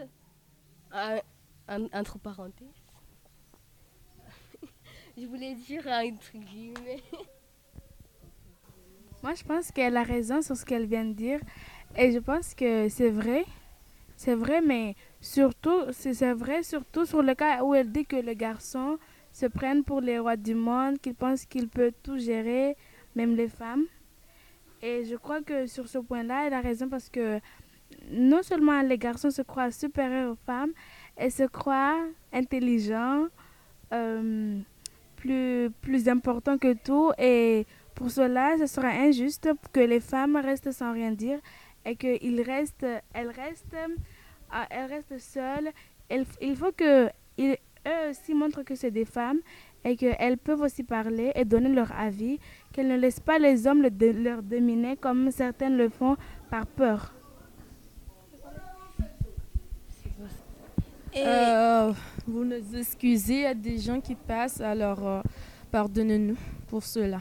entre 1.93 2.19
parenthèses. 2.19 2.67
je 5.17 5.25
voulais 5.25 5.55
dire 5.55 5.83
truc, 6.19 6.41
mais. 6.83 7.01
Moi, 9.23 9.35
je 9.35 9.43
pense 9.43 9.71
qu'elle 9.71 9.97
a 9.97 10.03
raison 10.03 10.41
sur 10.41 10.57
ce 10.57 10.65
qu'elle 10.65 10.87
vient 10.87 11.05
de 11.05 11.13
dire. 11.13 11.39
Et 11.95 12.11
je 12.11 12.17
pense 12.19 12.55
que 12.55 12.89
c'est 12.89 13.11
vrai. 13.11 13.45
C'est 14.15 14.35
vrai, 14.35 14.61
mais 14.61 14.95
surtout, 15.19 15.91
c'est 15.91 16.33
vrai 16.33 16.63
surtout 16.63 17.05
sur 17.05 17.21
le 17.21 17.33
cas 17.35 17.63
où 17.63 17.73
elle 17.73 17.91
dit 17.91 18.05
que 18.05 18.15
le 18.15 18.33
garçon 18.33 18.97
se 19.31 19.45
prennent 19.45 19.83
pour 19.83 20.01
les 20.01 20.19
rois 20.19 20.37
du 20.37 20.55
monde, 20.55 20.99
qu'ils 20.99 21.15
pensent 21.15 21.45
qu'ils 21.45 21.69
peuvent 21.69 21.93
tout 22.03 22.17
gérer, 22.17 22.75
même 23.15 23.35
les 23.35 23.47
femmes. 23.47 23.85
Et 24.81 25.05
je 25.05 25.15
crois 25.15 25.41
que 25.41 25.67
sur 25.67 25.87
ce 25.87 25.99
point-là, 25.99 26.47
elle 26.47 26.53
a 26.53 26.61
raison 26.61 26.89
parce 26.89 27.09
que 27.09 27.39
non 28.09 28.41
seulement 28.41 28.81
les 28.81 28.97
garçons 28.97 29.29
se 29.29 29.41
croient 29.41 29.71
supérieurs 29.71 30.31
aux 30.31 30.45
femmes, 30.45 30.71
elles 31.15 31.31
se 31.31 31.43
croient 31.43 32.03
intelligents, 32.33 33.27
euh, 33.93 34.59
plus, 35.17 35.69
plus 35.81 36.09
importants 36.09 36.57
que 36.57 36.73
tout. 36.73 37.11
Et 37.19 37.65
pour 37.93 38.09
cela, 38.09 38.57
ce 38.57 38.65
sera 38.65 38.89
injuste 38.89 39.49
que 39.71 39.81
les 39.81 39.99
femmes 39.99 40.35
restent 40.35 40.71
sans 40.71 40.93
rien 40.93 41.11
dire 41.11 41.39
et 41.85 41.95
qu'elles 41.95 42.41
restent, 42.41 42.85
restent, 43.13 43.75
euh, 43.75 44.63
elles 44.69 44.85
restent 44.85 45.19
seules. 45.19 45.69
Il, 46.09 46.25
il 46.41 46.55
faut 46.55 46.71
que 46.71 47.09
eux 47.87 48.09
aussi 48.09 48.33
montrent 48.33 48.63
que 48.63 48.75
c'est 48.75 48.91
des 48.91 49.05
femmes 49.05 49.39
et 49.83 49.95
qu'elles 49.95 50.37
peuvent 50.37 50.61
aussi 50.61 50.83
parler 50.83 51.31
et 51.35 51.45
donner 51.45 51.69
leur 51.69 51.91
avis, 51.91 52.39
qu'elles 52.71 52.87
ne 52.87 52.97
laissent 52.97 53.19
pas 53.19 53.39
les 53.39 53.67
hommes 53.67 53.81
le 53.81 53.89
leur 54.11 54.43
dominer 54.43 54.95
comme 54.95 55.31
certaines 55.31 55.77
le 55.77 55.89
font 55.89 56.15
par 56.49 56.67
peur. 56.67 57.13
Et 61.13 61.23
Euh, 61.25 61.91
vous 62.25 62.45
nous 62.45 62.75
excusez, 62.75 63.33
il 63.33 63.41
y 63.41 63.45
a 63.45 63.53
des 63.53 63.77
gens 63.77 63.99
qui 63.99 64.15
passent, 64.15 64.61
alors 64.61 65.05
euh, 65.05 65.21
pardonnez-nous 65.69 66.37
pour 66.67 66.83
cela. 66.83 67.19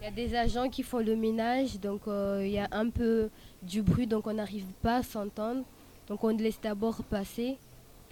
Il 0.00 0.04
y 0.04 0.08
a 0.08 0.10
des 0.10 0.34
agents 0.34 0.68
qui 0.68 0.82
font 0.82 0.98
le 0.98 1.14
ménage, 1.14 1.78
donc 1.80 2.08
euh, 2.08 2.42
il 2.44 2.52
y 2.52 2.58
a 2.58 2.68
un 2.72 2.90
peu 2.90 3.30
du 3.62 3.82
bruit, 3.82 4.06
donc 4.06 4.26
on 4.26 4.34
n'arrive 4.34 4.66
pas 4.82 4.96
à 4.96 5.02
s'entendre. 5.02 5.62
Donc 6.08 6.24
on 6.24 6.36
laisse 6.36 6.60
d'abord 6.60 7.02
passer, 7.04 7.56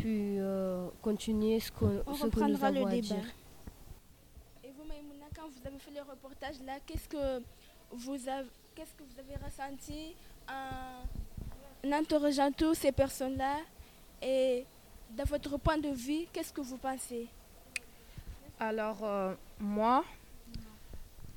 puis 0.03 0.39
euh, 0.39 0.89
continuer 1.01 1.61
ce, 1.61 1.71
qu'on- 1.71 2.03
on 2.07 2.15
ce 2.15 2.27
que 2.27 2.27
nous 2.27 2.33
reprendra 2.33 2.67
avons 2.69 2.81
le 2.81 2.87
à 2.87 2.91
débat. 2.91 3.01
dire. 3.15 3.25
Et 4.65 4.71
vous, 4.77 4.85
Maïmouna, 4.85 5.27
quand 5.35 5.49
vous 5.49 5.67
avez 5.67 5.79
fait 5.79 5.91
le 5.93 6.01
reportage 6.03 6.61
là, 6.67 6.75
qu'est-ce 6.87 7.09
que 7.09 7.43
vous 7.93 8.29
avez, 8.29 8.49
qu'est-ce 8.75 8.95
que 8.95 9.05
vous 9.05 9.19
avez 9.19 9.37
ressenti 9.45 10.15
en, 10.49 11.89
en 11.89 11.93
interrogeant 11.93 12.51
toutes 12.51 12.77
ces 12.77 12.91
personnes-là? 12.93 13.59
Et 14.21 14.65
de 15.11 15.23
votre 15.25 15.57
point 15.59 15.79
de 15.79 15.89
vue, 15.91 16.27
qu'est-ce 16.33 16.53
que 16.53 16.61
vous 16.61 16.79
pensez? 16.79 17.29
Alors, 18.59 18.99
euh, 19.03 19.35
moi, 19.61 20.05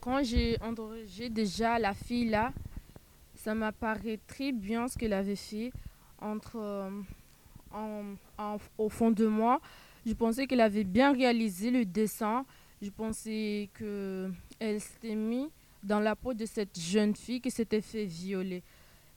quand 0.02 0.24
j'ai 0.24 0.60
interrogé 0.62 1.30
déjà 1.30 1.78
la 1.80 1.94
fille 1.94 2.30
là, 2.30 2.52
ça 3.36 3.54
m'apparaît 3.54 4.20
très 4.28 4.52
bien 4.52 4.88
ce 4.88 4.98
qu'elle 4.98 5.14
avait 5.14 5.36
fait 5.36 5.72
entre, 6.22 6.56
euh, 6.58 6.90
au 8.78 8.90
fond 8.90 9.12
de 9.12 9.26
moi. 9.28 9.60
Je 10.06 10.14
pensais 10.14 10.48
qu'elle 10.48 10.62
avait 10.62 10.84
bien 10.84 11.14
réalisé 11.14 11.72
le 11.72 11.86
dessin. 11.86 12.46
Je 12.82 12.90
pensais 12.90 13.70
qu'elle 13.78 14.82
s'était 14.82 15.16
mise 15.16 15.50
dans 15.82 16.00
la 16.00 16.16
peau 16.16 16.34
de 16.34 16.46
cette 16.46 16.80
jeune 16.80 17.16
fille 17.16 17.42
qui 17.42 17.52
s'était 17.52 17.82
fait 17.82 18.06
violer. 18.06 18.64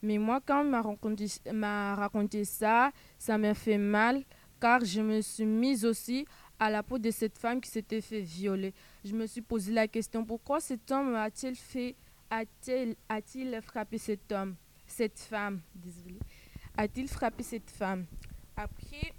Mais 0.02 0.18
moi, 0.18 0.40
quand 0.44 0.64
m'a 0.64 0.80
raconté, 0.80 1.26
m'a 1.52 1.94
raconté 1.94 2.44
ça, 2.44 2.92
ça 3.18 3.36
m'a 3.36 3.54
fait 3.54 3.78
mal 3.78 4.22
car 4.60 4.84
je 4.84 5.00
me 5.00 5.20
suis 5.20 5.46
mise 5.46 5.84
aussi 5.84 6.26
à 6.58 6.70
la 6.70 6.82
peau 6.82 6.98
de 6.98 7.10
cette 7.10 7.38
femme 7.38 7.60
qui 7.60 7.70
s'était 7.70 8.00
fait 8.00 8.20
violer. 8.20 8.74
Je 9.04 9.14
me 9.14 9.26
suis 9.26 9.40
posé 9.40 9.72
la 9.72 9.88
question 9.88 10.24
pourquoi 10.24 10.60
cet 10.60 10.90
homme 10.90 11.14
a-t-il 11.14 11.54
fait 11.54 11.94
a-t-il 12.30 12.94
a-t-il 13.08 13.60
frappé 13.62 13.96
cet 13.96 14.30
homme, 14.32 14.54
cette 14.86 15.18
femme, 15.18 15.60
désolé, 15.74 16.18
a-t-il 16.76 17.08
frappé 17.08 17.42
cette 17.42 17.70
femme? 17.70 18.04
Après, 18.58 19.12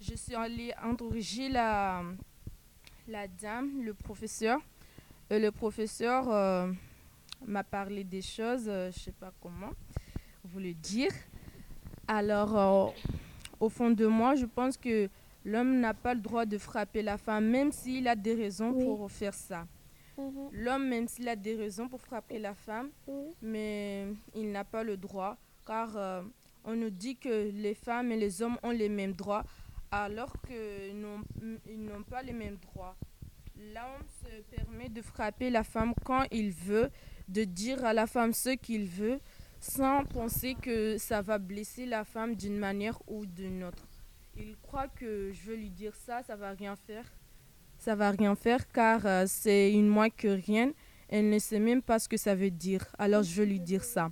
je 0.00 0.14
suis 0.16 0.34
allée 0.34 0.72
interroger 0.82 1.48
la 1.48 2.02
la 3.06 3.28
dame, 3.28 3.82
le 3.84 3.94
professeur. 3.94 4.58
Et 5.30 5.38
le 5.38 5.50
professeur 5.52 6.28
euh, 6.28 6.72
m'a 7.46 7.62
parlé 7.62 8.02
des 8.02 8.20
choses, 8.20 8.64
euh, 8.66 8.90
je 8.90 8.98
sais 8.98 9.12
pas 9.12 9.32
comment 9.40 9.70
vous 10.44 10.58
le 10.58 10.74
dire. 10.74 11.12
Alors, 12.08 12.58
euh, 12.58 12.90
au 13.60 13.68
fond 13.68 13.90
de 13.90 14.06
moi, 14.06 14.34
je 14.34 14.44
pense 14.46 14.76
que 14.76 15.08
l'homme 15.44 15.78
n'a 15.80 15.94
pas 15.94 16.12
le 16.14 16.20
droit 16.20 16.44
de 16.44 16.58
frapper 16.58 17.02
la 17.02 17.16
femme, 17.16 17.46
même 17.48 17.70
s'il 17.72 18.08
a 18.08 18.16
des 18.16 18.34
raisons 18.34 18.72
Oui. 18.72 18.84
pour 18.84 19.10
faire 19.10 19.34
ça. 19.34 19.66
L'homme, 20.52 20.88
même 20.88 21.06
s'il 21.08 21.28
a 21.28 21.36
des 21.36 21.54
raisons 21.56 21.88
pour 21.88 22.00
frapper 22.00 22.38
la 22.38 22.54
femme, 22.54 22.90
mais 23.40 24.06
il 24.34 24.50
n'a 24.50 24.64
pas 24.64 24.82
le 24.82 24.96
droit, 24.96 25.36
car 25.66 25.96
euh, 25.96 26.22
on 26.64 26.74
nous 26.74 26.90
dit 26.90 27.16
que 27.16 27.50
les 27.50 27.74
femmes 27.74 28.10
et 28.12 28.16
les 28.16 28.42
hommes 28.42 28.58
ont 28.62 28.70
les 28.70 28.88
mêmes 28.88 29.12
droits, 29.12 29.44
alors 29.90 30.34
qu'ils 30.46 30.98
n'ont 30.98 32.02
pas 32.02 32.22
les 32.22 32.32
mêmes 32.32 32.56
droits. 32.56 32.96
L'homme 33.56 34.06
se 34.22 34.56
permet 34.56 34.88
de 34.88 35.00
frapper 35.00 35.50
la 35.50 35.62
femme 35.62 35.94
quand 36.04 36.24
il 36.32 36.50
veut, 36.50 36.90
de 37.28 37.44
dire 37.44 37.84
à 37.84 37.92
la 37.92 38.06
femme 38.06 38.32
ce 38.32 38.50
qu'il 38.50 38.86
veut, 38.86 39.20
sans 39.60 40.04
penser 40.04 40.56
que 40.60 40.98
ça 40.98 41.22
va 41.22 41.38
blesser 41.38 41.86
la 41.86 42.04
femme 42.04 42.34
d'une 42.34 42.58
manière 42.58 42.98
ou 43.06 43.24
d'une 43.24 43.64
autre. 43.64 43.86
Il 44.36 44.56
croit 44.56 44.88
que 44.88 45.30
je 45.32 45.50
veux 45.50 45.56
lui 45.56 45.70
dire 45.70 45.94
ça, 45.94 46.22
ça 46.22 46.34
va 46.34 46.50
rien 46.50 46.74
faire. 46.74 47.04
Ça 47.78 47.94
va 47.94 48.10
rien 48.10 48.34
faire 48.34 48.66
car 48.68 49.06
euh, 49.06 49.24
c'est 49.26 49.72
une 49.72 49.88
moins 49.88 50.10
que 50.10 50.28
rien. 50.28 50.72
Elle 51.08 51.28
ne 51.28 51.38
sait 51.38 51.60
même 51.60 51.82
pas 51.82 51.98
ce 51.98 52.08
que 52.08 52.16
ça 52.16 52.34
veut 52.34 52.50
dire. 52.50 52.86
Alors 52.98 53.22
je 53.22 53.34
veux 53.40 53.46
lui 53.46 53.60
dire 53.60 53.84
ça. 53.84 54.10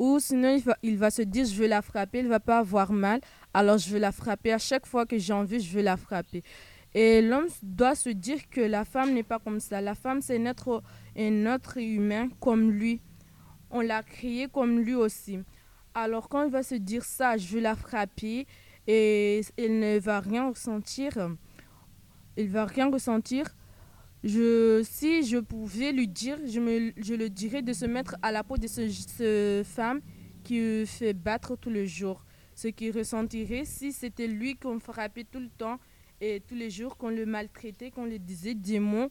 Ou 0.00 0.18
sinon 0.18 0.56
il 0.56 0.62
va, 0.62 0.76
il 0.82 1.12
se 1.12 1.20
dire 1.20 1.44
je 1.44 1.54
veux 1.54 1.66
la 1.66 1.82
frapper, 1.82 2.20
elle 2.20 2.28
va 2.28 2.40
pas 2.40 2.60
avoir 2.60 2.90
mal. 2.90 3.20
Alors 3.52 3.76
je 3.76 3.90
veux 3.90 3.98
la 3.98 4.12
frapper. 4.12 4.50
À 4.50 4.56
chaque 4.56 4.86
fois 4.86 5.04
que 5.04 5.18
j'ai 5.18 5.34
envie, 5.34 5.60
je 5.60 5.70
veux 5.76 5.82
la 5.82 5.98
frapper. 5.98 6.42
Et 6.94 7.20
l'homme 7.20 7.48
doit 7.62 7.94
se 7.94 8.08
dire 8.08 8.48
que 8.48 8.62
la 8.62 8.86
femme 8.86 9.12
n'est 9.12 9.22
pas 9.22 9.38
comme 9.38 9.60
ça. 9.60 9.82
La 9.82 9.94
femme, 9.94 10.22
c'est 10.22 10.38
un 10.38 10.46
être, 10.46 10.82
un 11.18 11.44
être 11.44 11.76
humain 11.76 12.30
comme 12.40 12.70
lui. 12.70 13.02
On 13.70 13.82
l'a 13.82 14.02
créé 14.02 14.48
comme 14.48 14.80
lui 14.80 14.94
aussi. 14.94 15.38
Alors 15.92 16.30
quand 16.30 16.44
il 16.44 16.50
va 16.50 16.62
se 16.62 16.76
dire 16.76 17.04
ça, 17.04 17.36
je 17.36 17.48
veux 17.48 17.60
la 17.60 17.76
frapper 17.76 18.46
et 18.86 19.42
il 19.58 19.80
ne 19.80 19.98
va 19.98 20.20
rien 20.20 20.48
ressentir. 20.48 21.12
Il 22.38 22.48
va 22.48 22.64
rien 22.64 22.90
ressentir. 22.90 23.44
Je, 24.22 24.82
si 24.84 25.24
je 25.24 25.38
pouvais 25.38 25.92
lui 25.92 26.06
dire, 26.06 26.38
je, 26.46 26.60
me, 26.60 26.92
je 26.96 27.14
le 27.14 27.30
dirais 27.30 27.62
de 27.62 27.72
se 27.72 27.86
mettre 27.86 28.16
à 28.22 28.30
la 28.32 28.44
peau 28.44 28.58
de 28.58 28.66
ce, 28.66 28.88
ce 28.88 29.62
femme 29.64 30.00
qui 30.44 30.84
fait 30.86 31.14
battre 31.14 31.56
tous 31.56 31.70
les 31.70 31.86
jours. 31.86 32.24
Ce 32.54 32.68
qu'il 32.68 32.96
ressentirait 32.96 33.64
si 33.64 33.92
c'était 33.92 34.26
lui 34.26 34.56
qu'on 34.56 34.78
frappait 34.78 35.24
tout 35.24 35.40
le 35.40 35.48
temps 35.48 35.78
et 36.20 36.42
tous 36.46 36.54
les 36.54 36.68
jours 36.68 36.96
qu'on 36.98 37.08
le 37.08 37.24
maltraitait, 37.24 37.90
qu'on 37.90 38.04
lui 38.04 38.20
disait 38.20 38.54
des 38.54 38.78
mots 38.78 39.08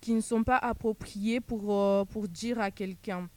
qui 0.00 0.14
ne 0.14 0.20
sont 0.20 0.42
pas 0.42 0.56
appropriés 0.56 1.40
pour, 1.40 1.72
euh, 1.72 2.04
pour 2.04 2.28
dire 2.28 2.60
à 2.60 2.70
quelqu'un. 2.70 3.28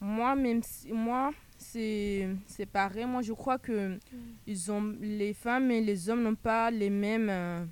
Moi, 0.00 0.34
même 0.36 0.62
si, 0.62 0.92
moi, 0.92 1.32
c'est 1.56 2.28
pareil. 2.72 3.04
Moi, 3.06 3.22
je 3.22 3.32
crois 3.32 3.58
que 3.58 3.98
ils 4.46 4.70
ont, 4.70 4.94
les 5.00 5.32
femmes 5.32 5.70
et 5.70 5.80
les 5.80 6.08
hommes 6.08 6.22
n'ont 6.22 6.34
pas 6.34 6.70
les 6.70 6.90
mêmes 6.90 7.28
euh, 7.30 7.64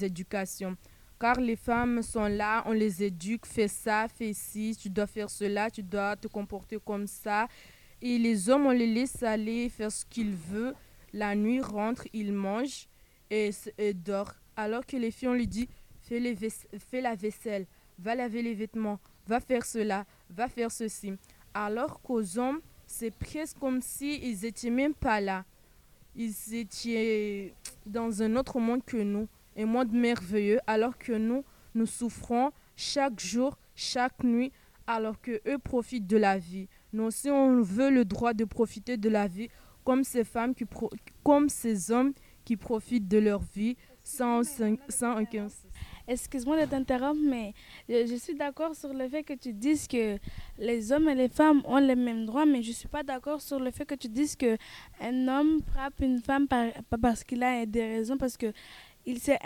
éducations. 0.00 0.76
Car 1.18 1.40
les 1.40 1.56
femmes 1.56 2.02
sont 2.02 2.26
là, 2.26 2.62
on 2.66 2.72
les 2.72 3.02
éduque, 3.02 3.46
fais 3.46 3.68
ça, 3.68 4.06
fais 4.08 4.32
ci, 4.32 4.76
tu 4.78 4.90
dois 4.90 5.06
faire 5.06 5.30
cela, 5.30 5.70
tu 5.70 5.82
dois 5.82 6.16
te 6.16 6.28
comporter 6.28 6.78
comme 6.84 7.06
ça. 7.06 7.48
Et 8.02 8.18
les 8.18 8.50
hommes, 8.50 8.66
on 8.66 8.70
les 8.70 8.86
laisse 8.86 9.22
aller 9.22 9.68
faire 9.68 9.90
ce 9.90 10.04
qu'ils 10.04 10.34
veulent. 10.34 10.74
La 11.12 11.34
nuit 11.34 11.60
rentre, 11.60 12.06
ils 12.12 12.32
mangent 12.32 12.88
et, 13.30 13.50
et 13.78 13.94
dorment. 13.94 14.32
Alors 14.56 14.84
que 14.84 14.96
les 14.96 15.10
filles, 15.10 15.28
on 15.28 15.34
lui 15.34 15.46
dit, 15.46 15.68
fais, 16.02 17.00
la 17.00 17.14
vaisselle, 17.14 17.66
va 17.98 18.14
laver 18.14 18.42
les 18.42 18.54
vêtements, 18.54 18.98
va 19.26 19.40
faire 19.40 19.64
cela, 19.64 20.04
va 20.30 20.48
faire 20.48 20.70
ceci. 20.70 21.14
Alors 21.54 22.00
qu'aux 22.02 22.38
hommes, 22.38 22.60
c'est 22.86 23.12
presque 23.12 23.58
comme 23.58 23.80
s'ils 23.80 24.22
ils 24.22 24.44
étaient 24.44 24.70
même 24.70 24.94
pas 24.94 25.20
là. 25.20 25.44
Ils 26.16 26.54
étaient 26.54 27.54
dans 27.86 28.22
un 28.22 28.36
autre 28.36 28.60
monde 28.60 28.84
que 28.84 28.96
nous, 28.96 29.28
un 29.56 29.66
monde 29.66 29.92
merveilleux, 29.92 30.58
alors 30.66 30.96
que 30.98 31.12
nous, 31.12 31.44
nous 31.74 31.86
souffrons 31.86 32.50
chaque 32.76 33.20
jour, 33.20 33.58
chaque 33.74 34.22
nuit, 34.24 34.52
alors 34.86 35.20
que 35.20 35.40
eux 35.48 35.58
profitent 35.58 36.06
de 36.06 36.16
la 36.16 36.38
vie. 36.38 36.68
Nous 36.92 37.04
aussi, 37.04 37.30
on 37.30 37.62
veut 37.62 37.90
le 37.90 38.04
droit 38.04 38.34
de 38.34 38.44
profiter 38.44 38.96
de 38.96 39.08
la 39.08 39.26
vie, 39.26 39.48
comme 39.84 40.04
ces 40.04 40.24
femmes 40.24 40.54
qui 40.54 40.64
pro- 40.64 40.90
comme 41.22 41.48
ces 41.48 41.90
hommes 41.90 42.12
qui 42.44 42.56
profitent 42.56 43.08
de 43.08 43.18
leur 43.18 43.40
vie 43.54 43.76
sans, 44.02 44.42
sans 44.88 45.20
aucun. 45.22 45.46
Excuse-moi 46.06 46.60
de 46.62 46.70
t'interrompre, 46.70 47.20
mais 47.24 47.54
je, 47.88 48.14
suis 48.16 48.34
d'accord 48.34 48.74
sur 48.76 48.92
le 48.92 49.08
fait 49.08 49.22
que 49.22 49.32
tu 49.32 49.54
dises 49.54 49.88
que 49.88 50.18
les 50.58 50.92
hommes 50.92 51.08
et 51.08 51.14
les 51.14 51.30
femmes 51.30 51.62
ont 51.64 51.78
les 51.78 51.96
mêmes 51.96 52.26
droits, 52.26 52.44
mais 52.44 52.62
je 52.62 52.68
ne 52.68 52.74
suis 52.74 52.88
pas 52.88 53.02
d'accord 53.02 53.40
sur 53.40 53.58
le 53.58 53.70
fait 53.70 53.86
que 53.86 53.94
tu 53.94 54.08
dises 54.08 54.36
que 54.36 54.58
un 55.00 55.26
homme 55.28 55.60
frappe 55.72 56.00
une 56.00 56.20
femme 56.20 56.46
par- 56.46 56.68
parce 57.00 57.24
qu'il 57.24 57.42
a 57.42 57.64
des 57.64 57.80
raisons, 57.96 58.18
parce 58.18 58.36
que 58.36 58.52
il 59.06 59.18
c'est- 59.18 59.38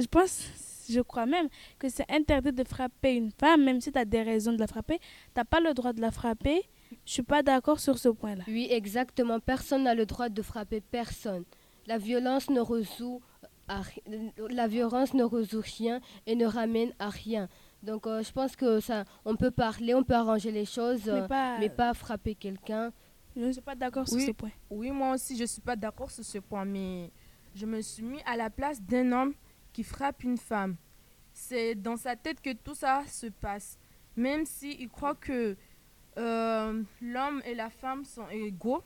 je 0.00 0.06
pense, 0.06 0.84
je 0.88 1.00
crois 1.00 1.26
même 1.26 1.48
que 1.78 1.88
c'est 1.88 2.10
interdit 2.10 2.52
de 2.52 2.64
frapper 2.64 3.14
une 3.14 3.30
femme, 3.30 3.64
même 3.64 3.80
si 3.80 3.90
tu 3.92 3.98
as 3.98 4.04
des 4.04 4.22
raisons 4.22 4.52
de 4.52 4.58
la 4.58 4.66
frapper, 4.66 4.98
tu 4.98 5.04
n'as 5.36 5.44
pas 5.44 5.60
le 5.60 5.74
droit 5.74 5.92
de 5.92 6.00
la 6.00 6.10
frapper. 6.10 6.62
Je 7.04 7.12
suis 7.12 7.22
pas 7.22 7.42
d'accord 7.42 7.80
sur 7.80 7.98
ce 7.98 8.08
point-là. 8.08 8.44
Oui, 8.46 8.68
exactement. 8.70 9.40
Personne 9.40 9.82
n'a 9.84 9.94
le 9.94 10.06
droit 10.06 10.28
de 10.28 10.40
frapper 10.42 10.80
personne. 10.80 11.44
La 11.86 11.98
violence 11.98 12.48
ne 12.50 12.60
résout, 12.60 13.20
à 13.68 13.82
la 14.50 14.68
violence 14.68 15.12
ne 15.14 15.24
résout 15.24 15.62
rien 15.62 16.00
et 16.26 16.36
ne 16.36 16.46
ramène 16.46 16.92
à 17.00 17.08
rien. 17.10 17.48
Donc 17.82 18.06
euh, 18.06 18.22
je 18.22 18.30
pense 18.32 18.54
que 18.56 18.78
ça, 18.80 19.04
on 19.24 19.34
peut 19.36 19.50
parler, 19.50 19.94
on 19.94 20.02
peut 20.04 20.14
arranger 20.14 20.52
les 20.52 20.64
choses, 20.64 21.08
euh, 21.08 21.22
Mais 21.22 21.28
pas- 21.28 21.58
mais 21.58 21.68
pas 21.68 21.92
frapper 21.94 22.34
quelqu'un. 22.36 22.92
Je 23.36 23.42
ne 23.42 23.52
suis 23.52 23.60
pas 23.60 23.74
d'accord 23.74 24.08
sur 24.08 24.18
ce 24.20 24.30
point. 24.32 24.50
Oui, 24.70 24.90
moi 24.90 25.14
aussi, 25.14 25.36
je 25.36 25.42
ne 25.42 25.46
suis 25.46 25.60
pas 25.60 25.76
d'accord 25.76 26.10
sur 26.10 26.24
ce 26.24 26.38
point, 26.38 26.64
mais 26.64 27.10
je 27.56 27.66
me 27.66 27.80
suis 27.80 28.02
mis 28.02 28.20
à 28.26 28.36
la 28.36 28.50
place 28.50 28.82
d'un 28.82 29.10
homme 29.12 29.34
qui 29.72 29.82
frappe 29.82 30.22
une 30.22 30.36
femme. 30.36 30.76
C'est 31.32 31.74
dans 31.74 31.96
sa 31.96 32.14
tête 32.14 32.40
que 32.40 32.52
tout 32.52 32.74
ça 32.74 33.02
se 33.08 33.26
passe. 33.26 33.78
Même 34.16 34.44
s'il 34.44 34.88
croit 34.88 35.14
que 35.14 35.56
euh, 36.18 36.82
l'homme 37.00 37.42
et 37.44 37.54
la 37.54 37.70
femme 37.70 38.04
sont 38.04 38.28
égaux, 38.28 38.82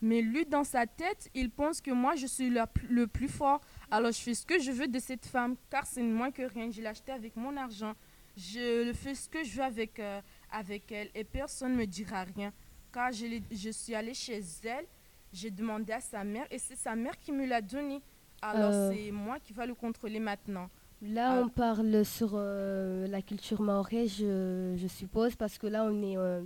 mais 0.00 0.20
lui, 0.20 0.44
dans 0.44 0.64
sa 0.64 0.86
tête, 0.86 1.30
il 1.34 1.50
pense 1.50 1.80
que 1.80 1.90
moi, 1.90 2.14
je 2.14 2.26
suis 2.26 2.50
le 2.50 3.06
plus 3.06 3.28
fort. 3.28 3.60
Alors, 3.90 4.12
je 4.12 4.20
fais 4.20 4.34
ce 4.34 4.44
que 4.44 4.58
je 4.58 4.70
veux 4.70 4.86
de 4.88 4.98
cette 4.98 5.24
femme, 5.24 5.56
car 5.70 5.86
c'est 5.86 6.02
moins 6.02 6.30
que 6.30 6.42
rien. 6.42 6.70
Je 6.70 6.82
l'ai 6.82 6.88
acheté 6.88 7.12
avec 7.12 7.36
mon 7.36 7.56
argent. 7.56 7.94
Je 8.36 8.92
fais 8.92 9.14
ce 9.14 9.28
que 9.28 9.42
je 9.44 9.56
veux 9.56 9.62
avec, 9.62 9.98
euh, 9.98 10.20
avec 10.50 10.90
elle 10.92 11.10
et 11.14 11.24
personne 11.24 11.72
ne 11.72 11.78
me 11.78 11.86
dira 11.86 12.24
rien. 12.24 12.52
Car 12.92 13.12
je 13.12 13.70
suis 13.70 13.94
allée 13.94 14.12
chez 14.12 14.42
elle, 14.64 14.86
j'ai 15.32 15.50
demandé 15.50 15.92
à 15.92 16.00
sa 16.00 16.22
mère 16.22 16.46
et 16.50 16.58
c'est 16.58 16.76
sa 16.76 16.94
mère 16.94 17.18
qui 17.18 17.32
me 17.32 17.46
l'a 17.46 17.62
donné. 17.62 18.02
Alors 18.50 18.70
Euh. 18.72 18.92
c'est 18.92 19.10
moi 19.10 19.38
qui 19.42 19.52
va 19.52 19.66
le 19.66 19.74
contrôler 19.74 20.20
maintenant. 20.20 20.68
Là, 21.02 21.32
Ah. 21.38 21.42
on 21.44 21.48
parle 21.48 22.04
sur 22.04 22.30
euh, 22.34 23.06
la 23.08 23.20
culture 23.22 23.60
mahoraise, 23.60 24.14
je, 24.18 24.74
je 24.76 24.86
suppose, 24.86 25.34
parce 25.36 25.58
que 25.58 25.66
là, 25.66 25.84
on 25.84 26.02
est. 26.02 26.16
euh, 26.16 26.42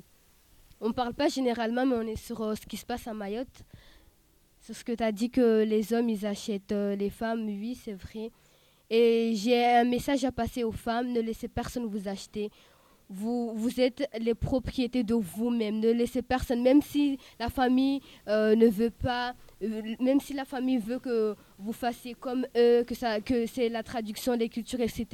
on 0.81 0.93
parle 0.93 1.15
pas 1.15 1.29
généralement, 1.29 1.85
mais 1.87 1.97
on 1.97 2.07
est 2.07 2.17
sur 2.29 2.57
ce 2.57 2.65
qui 2.67 2.77
se 2.77 2.87
passe 2.87 3.07
à 3.07 3.15
Mayotte. 3.15 3.63
Sur 4.61 4.75
ce 4.77 4.85
que 4.85 4.93
tu 4.93 5.03
as 5.03 5.13
dit 5.13 5.31
que 5.31 5.63
les 5.65 5.93
hommes, 5.93 6.09
ils 6.09 6.25
achètent 6.27 6.73
les 6.73 7.11
femmes, 7.11 7.45
oui, 7.47 7.75
c'est 7.83 7.95
vrai. 7.95 8.31
Et 8.91 9.33
j'ai 9.37 9.65
un 9.65 9.85
message 9.85 10.25
à 10.25 10.33
passer 10.33 10.65
aux 10.65 10.73
femmes 10.73 11.13
ne 11.13 11.21
laissez 11.21 11.49
personne 11.49 11.85
vous 11.87 12.09
acheter. 12.09 12.51
Vous, 13.11 13.53
vous 13.55 13.81
êtes 13.81 14.09
les 14.21 14.35
propriétés 14.35 15.03
de 15.05 15.15
vous-même. 15.15 15.79
Ne 15.81 15.91
laissez 15.93 16.23
personne, 16.23 16.63
même 16.63 16.83
si 16.83 17.19
la 17.39 17.49
famille 17.49 18.01
euh, 18.29 18.55
ne 18.57 18.67
veut 18.69 18.91
pas, 18.91 19.35
même 19.61 20.21
si 20.21 20.35
la 20.35 20.45
famille 20.45 20.79
veut 20.79 20.99
que 20.99 21.35
vous 21.59 21.73
fassiez 21.73 22.15
comme 22.15 22.47
eux, 22.57 22.85
que, 22.85 23.21
que 23.21 23.47
c'est 23.47 23.69
la 23.69 23.83
traduction 23.83 24.37
des 24.37 24.49
cultures, 24.49 24.81
etc. 24.81 25.07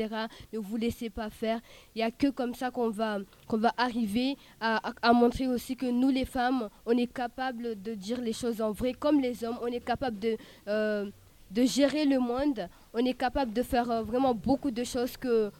Ne 0.52 0.59
vous 0.59 0.76
laissez 0.76 1.11
pas 1.11 1.30
faire. 1.30 1.61
Il 1.94 1.98
n'y 1.98 2.04
a 2.04 2.11
que 2.11 2.28
comme 2.28 2.54
ça 2.54 2.70
qu'on 2.70 2.90
va, 2.90 3.18
va 3.48 3.72
arriver 3.76 4.37
à, 4.61 5.12
montrer 5.12 5.48
aussi 5.48 5.76
que 5.76 5.87
nous, 5.87 6.11
les 6.11 6.24
femmes, 6.24 6.68
on 6.85 6.96
est 6.96 7.12
capable 7.12 7.80
de 7.80 7.94
dire 7.94 8.20
les 8.20 8.33
choses 8.33 8.61
en 8.61 8.72
vrai, 8.72 8.92
comme 8.92 9.20
les 9.20 9.44
hommes, 9.44 9.59
on 9.62 9.66
est 9.68 9.85
capable 9.85 10.18
de, 10.18 10.37
euh, 10.68 11.11
de 11.50 11.62
gérer 11.64 12.04
le 12.04 12.18
monde, 12.18 12.68
on 12.92 12.98
est 12.98 13.14
capable 13.14 13.52
de 13.52 13.62
faire 13.62 13.90
euh, 13.90 14.02
vraiment 14.02 14.35
beaucoup 14.35 14.70
de 14.70 14.85
choses 14.85 15.16
que, 15.16 15.50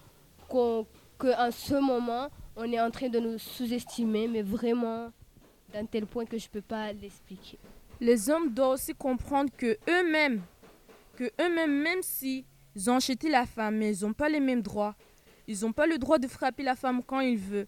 qu'on, 0.49 0.87
que 1.19 1.29
en 1.39 1.51
ce 1.51 1.75
moment, 1.75 2.29
on 2.57 2.71
est 2.71 2.81
en 2.81 2.91
train 2.91 3.09
de 3.09 3.19
nous 3.19 3.39
sous-estimer, 3.39 4.29
mais 4.29 4.43
vraiment 4.43 5.11
d'un 5.73 5.85
tel 5.87 6.07
point 6.07 6.25
que 6.25 6.39
je 6.39 6.47
ne 6.47 6.51
peux 6.51 6.63
pas 6.63 6.93
l'expliquer. 6.93 7.59
Les 8.05 8.29
hommes 8.29 8.51
doivent 8.51 8.73
aussi 8.73 8.95
comprendre 8.95 9.51
que 9.57 9.79
eux-mêmes, 9.89 10.43
que 11.17 11.25
eux-mêmes, 11.41 11.73
même 11.73 12.03
si 12.03 12.45
ils 12.77 12.91
ont 12.91 12.97
acheté 12.97 13.31
la 13.31 13.47
femme, 13.47 13.79
mais 13.79 13.97
ils 13.97 14.05
n'ont 14.05 14.13
pas 14.13 14.29
les 14.29 14.41
mêmes 14.41 14.61
droits. 14.61 14.95
Ils 15.49 15.63
n'ont 15.63 15.73
pas 15.73 15.87
le 15.87 15.97
droit 15.97 16.19
de 16.19 16.29
frapper 16.29 16.63
la 16.63 16.77
femme 16.77 17.03
quand 17.03 17.21
ils 17.21 17.39
veulent. 17.39 17.67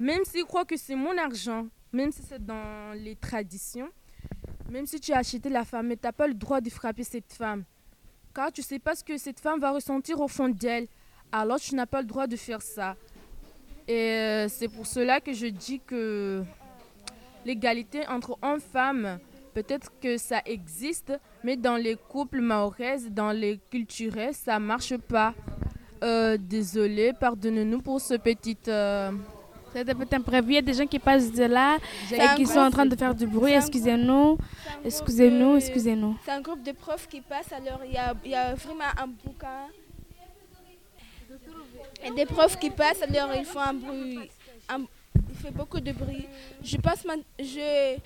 Même 0.00 0.24
s'ils 0.24 0.42
croient 0.42 0.64
que 0.64 0.76
c'est 0.76 0.96
mon 0.96 1.16
argent, 1.16 1.68
même 1.92 2.10
si 2.10 2.20
c'est 2.22 2.44
dans 2.44 2.96
les 2.96 3.14
traditions, 3.14 3.88
même 4.68 4.86
si 4.86 4.98
tu 4.98 5.12
as 5.12 5.18
acheté 5.18 5.48
la 5.48 5.64
femme, 5.64 5.86
mais 5.86 5.96
tu 5.96 6.04
n'as 6.04 6.10
pas 6.10 6.26
le 6.26 6.34
droit 6.34 6.60
de 6.60 6.68
frapper 6.68 7.04
cette 7.04 7.32
femme. 7.32 7.62
Car 8.34 8.50
tu 8.50 8.62
ne 8.62 8.66
sais 8.66 8.80
pas 8.80 8.96
ce 8.96 9.04
que 9.04 9.18
cette 9.18 9.38
femme 9.38 9.60
va 9.60 9.70
ressentir 9.70 10.20
au 10.20 10.26
fond 10.26 10.48
d'elle. 10.48 10.88
Alors 11.30 11.60
tu 11.60 11.76
n'as 11.76 11.86
pas 11.86 12.00
le 12.00 12.08
droit 12.08 12.26
de 12.26 12.34
faire 12.34 12.60
ça. 12.60 12.96
Et 13.86 13.94
euh, 13.94 14.48
c'est 14.48 14.68
pour 14.68 14.88
cela 14.88 15.20
que 15.20 15.32
je 15.32 15.46
dis 15.46 15.78
que 15.78 16.42
l'égalité 17.44 18.04
entre 18.08 18.36
hommes 18.42 18.58
et 18.58 18.72
femmes, 18.72 19.20
peut-être 19.54 19.90
que 20.00 20.16
ça 20.18 20.40
existe, 20.46 21.12
mais 21.44 21.56
dans 21.56 21.76
les 21.76 21.96
couples 21.96 22.40
mahoraises, 22.40 23.08
dans 23.10 23.32
les 23.32 23.58
culturels, 23.70 24.34
ça 24.34 24.58
marche 24.58 24.96
pas. 24.96 25.34
Euh, 26.02 26.36
désolé, 26.38 27.12
pardonnez-nous 27.12 27.80
pour 27.82 28.00
ce 28.00 28.14
petit. 28.14 28.56
euh, 28.68 29.12
C'était 29.74 29.94
peut-être 29.94 30.14
imprévu. 30.14 30.52
Il 30.52 30.54
y 30.54 30.58
a 30.58 30.62
des 30.62 30.72
gens 30.74 30.86
qui 30.86 30.98
passent 30.98 31.30
de 31.30 31.44
là 31.44 31.76
C'est 32.08 32.16
et 32.16 32.22
un 32.22 32.34
qui 32.34 32.46
sont 32.46 32.58
en 32.58 32.70
train 32.70 32.86
de 32.86 32.96
faire 32.96 33.14
du 33.14 33.26
bruit. 33.26 33.52
c'est 33.52 33.56
un- 33.56 33.60
Excusez-nous. 33.60 34.38
c'est 34.64 34.70
un 34.70 34.84
Excusez-nous, 34.84 35.56
excusez-nous. 35.56 36.16
C'est 36.24 36.30
un 36.32 36.40
groupe 36.40 36.62
de 36.62 36.72
profs 36.72 37.06
qui 37.06 37.20
passent, 37.20 37.52
alors 37.52 37.80
il 37.84 37.92
y 37.92 37.98
a, 37.98 38.14
il 38.24 38.30
y 38.30 38.34
a 38.34 38.54
vraiment 38.54 38.90
un 39.00 39.06
bouquin. 39.06 39.68
Et 42.04 42.10
des 42.12 42.26
profs 42.26 42.58
qui 42.58 42.70
passent, 42.70 43.02
alors 43.02 43.30
ils 43.36 43.44
font 43.44 43.60
un 43.60 43.74
bruit. 43.74 44.18
un- 44.68 44.86
il 45.28 45.34
fait 45.36 45.50
beaucoup 45.50 45.80
de 45.80 45.92
bruit. 45.92 46.26
Je 46.62 46.76
passe 46.78 47.04
ma- 47.04 47.14
je, 47.38 47.96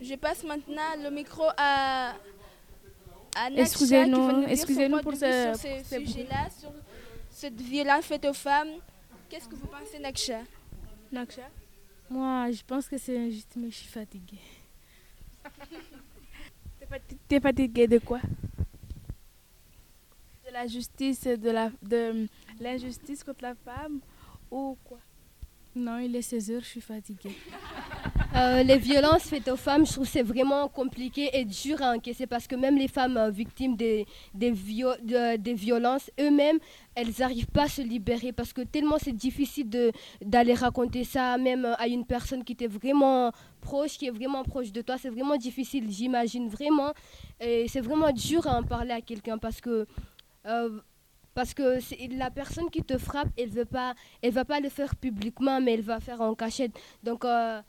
je 0.00 0.14
passe 0.14 0.42
maintenant 0.44 0.96
le 1.02 1.10
micro 1.10 1.44
à, 1.56 2.14
à 3.36 3.50
Naksha 3.50 3.62
Excusez-nous, 3.62 4.90
point 4.90 5.02
pour 5.02 5.12
ce- 5.14 5.18
sur 5.18 5.56
ce 5.56 5.84
ce 5.84 5.98
sujet-là, 6.06 6.48
sur 6.58 6.72
cette 7.30 7.60
violence 7.60 8.04
faite 8.06 8.24
aux 8.24 8.32
femmes. 8.34 8.70
Qu'est-ce 9.28 9.48
que 9.48 9.54
vous 9.54 9.66
pensez, 9.66 9.98
Naksha? 9.98 10.40
Naksha? 11.12 11.48
Moi, 12.10 12.50
je 12.52 12.62
pense 12.66 12.88
que 12.88 12.96
c'est 12.98 13.18
injuste, 13.18 13.52
mais 13.56 13.70
je 13.70 13.76
suis 13.76 13.88
fatiguée. 13.88 14.38
T'es 17.28 17.38
fatigué 17.40 17.86
de 17.86 17.98
quoi? 17.98 18.20
De 20.46 20.52
la 20.52 20.66
justice, 20.66 21.24
de 21.24 21.50
la 21.50 21.70
de 21.82 22.26
l'injustice 22.60 23.22
contre 23.22 23.42
la 23.42 23.54
femme 23.54 24.00
ou 24.50 24.76
quoi? 24.84 24.98
Non, 25.78 25.98
il 25.98 26.16
est 26.16 26.22
16 26.22 26.50
heures, 26.50 26.60
je 26.62 26.66
suis 26.66 26.80
fatiguée. 26.80 27.36
Euh, 28.34 28.64
les 28.64 28.78
violences 28.78 29.22
faites 29.22 29.48
aux 29.48 29.56
femmes, 29.56 29.86
je 29.86 29.92
trouve 29.92 30.06
c'est 30.06 30.22
vraiment 30.22 30.68
compliqué 30.68 31.30
et 31.32 31.44
dur 31.44 31.80
à 31.80 31.92
encaisser 31.92 32.26
parce 32.26 32.46
que 32.48 32.56
même 32.56 32.76
les 32.76 32.88
femmes 32.88 33.16
euh, 33.16 33.30
victimes 33.30 33.76
des, 33.76 34.04
des, 34.34 34.52
des 35.38 35.54
violences, 35.54 36.10
eux-mêmes, 36.20 36.58
elles 36.96 37.12
n'arrivent 37.20 37.46
pas 37.46 37.64
à 37.64 37.68
se 37.68 37.80
libérer 37.80 38.32
parce 38.32 38.52
que 38.52 38.62
tellement 38.62 38.98
c'est 38.98 39.12
difficile 39.12 39.92
d'aller 40.20 40.54
raconter 40.54 41.04
ça 41.04 41.38
même 41.38 41.64
euh, 41.64 41.74
à 41.76 41.86
une 41.86 42.04
personne 42.04 42.42
qui 42.42 42.56
t'est 42.56 42.66
vraiment 42.66 43.30
proche, 43.60 43.96
qui 43.98 44.06
est 44.06 44.10
vraiment 44.10 44.42
proche 44.42 44.72
de 44.72 44.82
toi. 44.82 44.96
C'est 44.98 45.10
vraiment 45.10 45.36
difficile, 45.36 45.86
j'imagine 45.88 46.48
vraiment. 46.48 46.92
Et 47.40 47.66
c'est 47.68 47.80
vraiment 47.80 48.10
dur 48.10 48.46
à 48.48 48.58
en 48.58 48.64
parler 48.64 48.92
à 48.92 49.00
quelqu'un 49.00 49.38
parce 49.38 49.60
que... 49.60 49.86
parce 51.38 51.54
que 51.54 51.78
la 52.18 52.30
personne 52.32 52.68
qui 52.68 52.82
te 52.82 52.98
frappe, 52.98 53.28
elle 53.38 53.50
veut 53.50 53.64
pas, 53.64 53.94
elle 54.22 54.32
va 54.32 54.44
pas 54.44 54.58
le 54.58 54.68
faire 54.68 54.96
publiquement, 54.96 55.60
mais 55.60 55.74
elle 55.74 55.82
va 55.82 56.00
faire 56.00 56.20
en 56.20 56.34
cachette. 56.34 56.72
Donc 57.04 57.24
euh, 57.24 57.62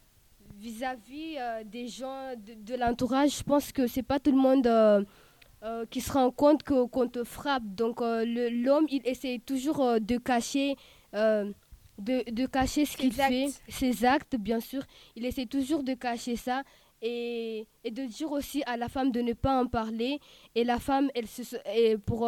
vis-à-vis 0.58 1.36
euh, 1.38 1.64
des 1.64 1.88
gens 1.88 2.34
de, 2.36 2.54
de 2.70 2.76
l'entourage, 2.82 3.38
je 3.38 3.44
pense 3.44 3.72
que 3.72 3.86
c'est 3.86 4.02
pas 4.02 4.20
tout 4.20 4.32
le 4.32 4.42
monde 4.48 4.66
euh, 4.66 5.86
qui 5.92 6.02
se 6.02 6.12
rend 6.12 6.32
compte 6.32 6.64
que 6.64 6.88
qu'on 6.88 7.08
te 7.08 7.24
frappe. 7.24 7.62
Donc 7.82 8.02
euh, 8.02 8.26
l'homme, 8.66 8.88
il 8.90 9.04
essaie 9.06 9.40
toujours 9.46 9.82
euh, 9.84 10.00
de 10.00 10.18
cacher. 10.18 10.76
de, 11.14 12.18
de 12.40 12.46
cacher 12.48 12.86
ce 12.86 12.98
qu'il 12.98 13.14
fait, 13.14 13.50
ses 13.68 14.04
actes, 14.16 14.36
bien 14.36 14.62
sûr. 14.62 14.82
Il 15.16 15.24
essaie 15.30 15.46
toujours 15.46 15.84
de 15.84 15.94
cacher 15.94 16.38
ça 16.38 16.64
et, 17.04 17.68
et 17.84 17.92
de 17.92 18.04
dire 18.06 18.32
aussi 18.32 18.64
à 18.66 18.78
la 18.78 18.90
femme 18.90 19.12
de 19.12 19.22
ne 19.22 19.34
pas 19.34 19.62
en 19.62 19.68
parler. 19.68 20.20
Et 20.56 20.64
la 20.64 20.80
femme, 20.80 21.08
elle 21.14 21.28
se, 21.28 21.44
et 21.76 21.98
pour 22.00 22.28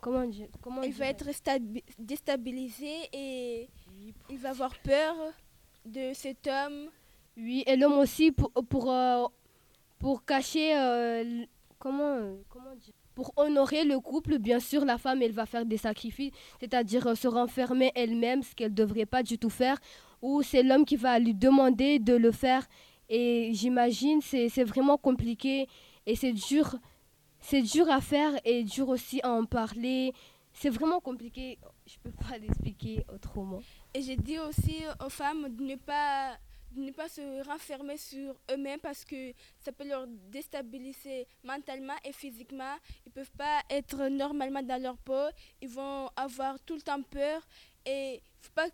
comment 0.00 0.24
dire, 0.26 0.48
comment 0.62 0.82
Il 0.82 0.92
va 0.92 1.06
être 1.06 1.30
stabi- 1.32 1.82
déstabilisé 1.98 2.92
et 3.12 3.68
il 4.30 4.38
va 4.38 4.50
avoir 4.50 4.74
peur 4.80 5.14
de 5.84 6.12
cet 6.14 6.46
homme. 6.46 6.88
Oui, 7.36 7.62
et 7.66 7.76
l'homme 7.76 7.98
aussi 7.98 8.32
pour, 8.32 8.50
pour, 8.68 8.90
euh, 8.90 9.24
pour 9.98 10.24
cacher, 10.24 10.76
euh, 10.76 11.44
comment, 11.78 12.36
comment 12.48 12.74
dire 12.76 12.92
Pour 13.14 13.32
honorer 13.36 13.84
le 13.84 14.00
couple, 14.00 14.38
bien 14.38 14.60
sûr, 14.60 14.84
la 14.84 14.98
femme, 14.98 15.22
elle 15.22 15.32
va 15.32 15.46
faire 15.46 15.64
des 15.64 15.76
sacrifices, 15.76 16.32
c'est-à-dire 16.60 17.06
euh, 17.06 17.14
se 17.14 17.28
renfermer 17.28 17.92
elle-même, 17.94 18.42
ce 18.42 18.54
qu'elle 18.54 18.70
ne 18.72 18.76
devrait 18.76 19.06
pas 19.06 19.22
du 19.22 19.38
tout 19.38 19.50
faire, 19.50 19.78
ou 20.20 20.42
c'est 20.42 20.62
l'homme 20.64 20.84
qui 20.84 20.96
va 20.96 21.18
lui 21.18 21.34
demander 21.34 21.98
de 22.00 22.14
le 22.14 22.32
faire. 22.32 22.66
Et 23.08 23.50
j'imagine, 23.54 24.20
c'est 24.20 24.48
c'est 24.48 24.64
vraiment 24.64 24.98
compliqué 24.98 25.66
et 26.06 26.14
c'est 26.16 26.32
dur, 26.32 26.76
c'est 27.40 27.62
dur 27.62 27.90
à 27.90 28.00
faire 28.00 28.38
et 28.44 28.64
dur 28.64 28.88
aussi 28.88 29.20
à 29.22 29.30
en 29.30 29.44
parler. 29.44 30.12
C'est 30.52 30.70
vraiment 30.70 31.00
compliqué, 31.00 31.58
je 31.86 31.94
ne 31.96 32.10
peux 32.10 32.24
pas 32.24 32.38
l'expliquer 32.38 33.04
autrement. 33.12 33.60
Et 33.94 34.02
j'ai 34.02 34.16
dit 34.16 34.38
aussi 34.38 34.82
aux 35.04 35.10
femmes 35.10 35.54
de 35.54 35.62
ne 35.62 35.76
pas, 35.76 36.36
ne 36.74 36.90
pas 36.90 37.08
se 37.08 37.46
renfermer 37.48 37.96
sur 37.96 38.34
eux-mêmes 38.50 38.80
parce 38.80 39.04
que 39.04 39.32
ça 39.60 39.72
peut 39.72 39.86
leur 39.86 40.06
déstabiliser 40.30 41.26
mentalement 41.44 41.96
et 42.04 42.12
physiquement. 42.12 42.76
Ils 43.06 43.10
ne 43.10 43.12
peuvent 43.12 43.36
pas 43.36 43.62
être 43.70 44.08
normalement 44.08 44.62
dans 44.62 44.82
leur 44.82 44.96
peau. 44.98 45.28
Ils 45.60 45.68
vont 45.68 46.10
avoir 46.16 46.58
tout 46.60 46.74
le 46.74 46.82
temps 46.82 47.02
peur. 47.02 47.40
Et 47.86 48.14
il 48.14 48.16
ne 48.16 48.42
faut 48.42 48.52
pas 48.54 48.70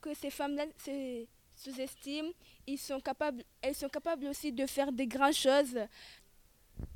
que 0.00 0.14
ces 0.14 0.30
femmes-là 0.30 0.64
se 0.84 1.26
sous-estiment. 1.54 2.30
Elles 2.66 2.78
sont 2.78 3.88
capables 3.88 4.26
aussi 4.26 4.52
de 4.52 4.66
faire 4.66 4.92
des 4.92 5.06
grandes 5.06 5.34
choses. 5.34 5.78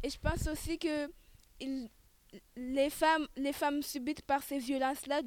Et 0.02 0.10
je 0.10 0.18
pense 0.18 0.46
aussi 0.46 0.78
que 0.78 1.10
les, 2.56 2.90
femmes, 2.90 3.26
les 3.36 3.52
femmes 3.52 3.82
subites 3.82 4.22
par 4.22 4.42
ces 4.42 4.58
violences-là 4.58 5.22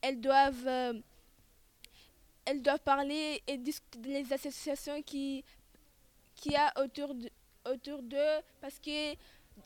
elles 0.00 0.20
doivent 0.20 0.66
euh, 0.66 1.00
elles 2.44 2.62
doivent 2.62 2.80
parler 2.80 3.42
et 3.46 3.58
discuter 3.58 4.22
des 4.22 4.32
associations 4.32 5.02
qui 5.02 5.44
qui 6.34 6.54
a 6.56 6.72
autour 6.82 7.14
de, 7.14 7.28
autour 7.66 8.02
d'eux. 8.02 8.40
Parce 8.60 8.78
que 8.78 9.14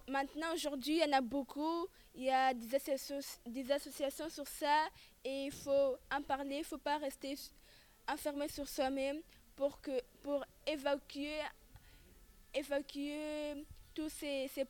maintenant 0.09 0.53
aujourd'hui 0.55 0.97
il 0.97 1.09
y 1.09 1.15
en 1.15 1.17
a 1.17 1.21
beaucoup. 1.21 1.87
Il 2.15 2.25
y 2.25 2.31
a 2.31 2.53
des 2.53 2.75
associations 2.75 3.21
des 3.47 3.71
associations 3.71 4.29
sur 4.29 4.47
ça. 4.47 4.89
Et 5.25 5.47
il 5.47 5.53
faut 5.53 5.97
en 6.11 6.23
parler. 6.23 6.59
Il 6.59 6.65
faut 6.65 6.79
pas 6.79 6.99
rester 6.99 7.37
enfermé 8.09 8.49
sur 8.49 8.69
soi-même 8.69 9.21
pour 9.55 9.81
que 9.81 10.01
pour 10.23 10.45
évacuer 10.67 11.39
évacuer 12.55 13.65
tous 13.95 14.09
ces, 14.09 14.49
ces 14.55 14.65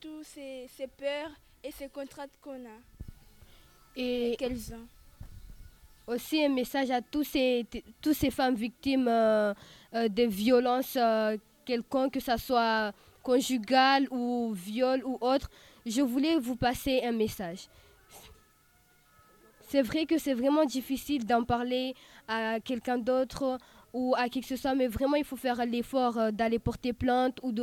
tous 0.00 0.22
ces, 0.24 0.68
ces 0.76 0.86
peurs 0.86 1.30
et 1.62 1.70
ces 1.70 1.88
contraintes 1.88 2.32
qu'on 2.42 2.64
a. 2.66 2.78
Et 3.96 4.34
qu'elles 4.38 4.74
ont. 4.74 4.86
aussi 6.12 6.44
un 6.44 6.48
message 6.48 6.90
à 6.90 7.00
tous 7.00 7.24
ces, 7.24 7.64
t- 7.70 7.84
tous 8.02 8.12
ces 8.14 8.30
femmes 8.30 8.54
victimes 8.56 9.08
euh, 9.08 9.54
euh, 9.94 10.08
de 10.08 10.24
violences 10.24 10.96
euh, 10.96 11.36
quelqu'un, 11.64 12.10
que 12.10 12.20
ce 12.20 12.36
soit 12.36 12.92
conjugal 13.22 14.06
ou 14.10 14.52
viol 14.52 15.02
ou 15.04 15.16
autre, 15.20 15.48
je 15.86 16.02
voulais 16.02 16.36
vous 16.38 16.56
passer 16.56 17.00
un 17.04 17.12
message. 17.12 17.68
C'est 19.68 19.82
vrai 19.82 20.04
que 20.06 20.18
c'est 20.18 20.34
vraiment 20.34 20.64
difficile 20.66 21.24
d'en 21.24 21.42
parler 21.44 21.94
à 22.28 22.60
quelqu'un 22.60 22.98
d'autre 22.98 23.58
ou 23.94 24.14
à 24.18 24.28
qui 24.28 24.40
que 24.40 24.46
ce 24.46 24.56
soit, 24.56 24.74
mais 24.74 24.88
vraiment 24.88 25.14
il 25.14 25.24
faut 25.24 25.36
faire 25.36 25.64
l'effort 25.64 26.18
euh, 26.18 26.30
d'aller 26.32 26.58
porter 26.58 26.92
plainte 26.92 27.38
ou, 27.42 27.52
de, 27.52 27.62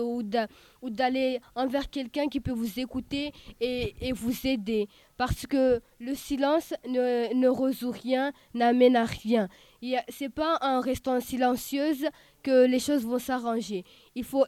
ou 0.81 0.89
d'aller 0.89 1.41
envers 1.55 1.89
quelqu'un 1.89 2.27
qui 2.29 2.39
peut 2.39 2.53
vous 2.53 2.79
écouter 2.79 3.33
et, 3.59 3.93
et, 3.99 4.13
vous 4.13 4.47
aider. 4.47 4.87
Parce 5.17 5.45
que 5.45 5.81
le 5.99 6.15
silence 6.15 6.73
ne, 6.87 7.33
ne 7.35 7.49
résout 7.49 7.91
rien, 7.91 8.31
n'amène 8.53 8.95
à 8.95 9.03
rien. 9.03 9.49
Ce 9.83 10.23
n'est 10.23 10.29
pas 10.29 10.57
en 10.61 10.79
restant 10.79 11.19
silencieuse 11.19 12.07
que 12.41 12.65
les 12.65 12.79
choses 12.79 13.05
vont 13.05 13.19
s'arranger. 13.19 13.83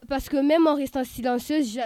Parce 0.08 0.30
que 0.30 0.38
même 0.38 0.66
en 0.66 0.76
restant 0.76 1.04
silencieuse, 1.04 1.80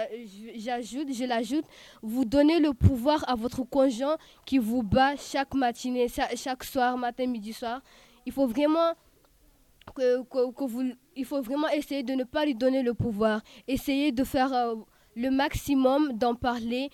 j'ajoute, 0.54 1.12
je 1.12 1.24
l'ajoute, 1.24 1.64
vous 2.02 2.24
donnez 2.24 2.60
le 2.60 2.72
pouvoir 2.72 3.28
à 3.28 3.34
votre 3.34 3.64
conjoint 3.64 4.16
qui 4.46 4.58
vous 4.58 4.84
bat 4.84 5.16
chaque 5.16 5.54
matinée, 5.54 6.06
chaque 6.36 6.62
soir, 6.64 6.96
matin, 6.96 7.26
midi, 7.26 7.52
soir. 7.52 7.82
Il 8.26 8.32
faut 8.32 8.46
vraiment 8.46 8.94
que, 9.94 10.22
il 11.16 11.24
faut 11.24 11.42
vraiment 11.42 11.68
essayer 11.68 12.02
de 12.02 12.14
ne 12.14 12.24
pas 12.24 12.44
lui 12.44 12.54
donner 12.54 12.82
le 12.82 12.94
pouvoir. 12.94 13.42
Essayer 13.66 14.12
de 14.12 14.24
faire 14.24 14.52
euh, 14.52 14.74
le 15.16 15.30
maximum 15.30 16.12
d'en 16.12 16.34
parler 16.34 16.90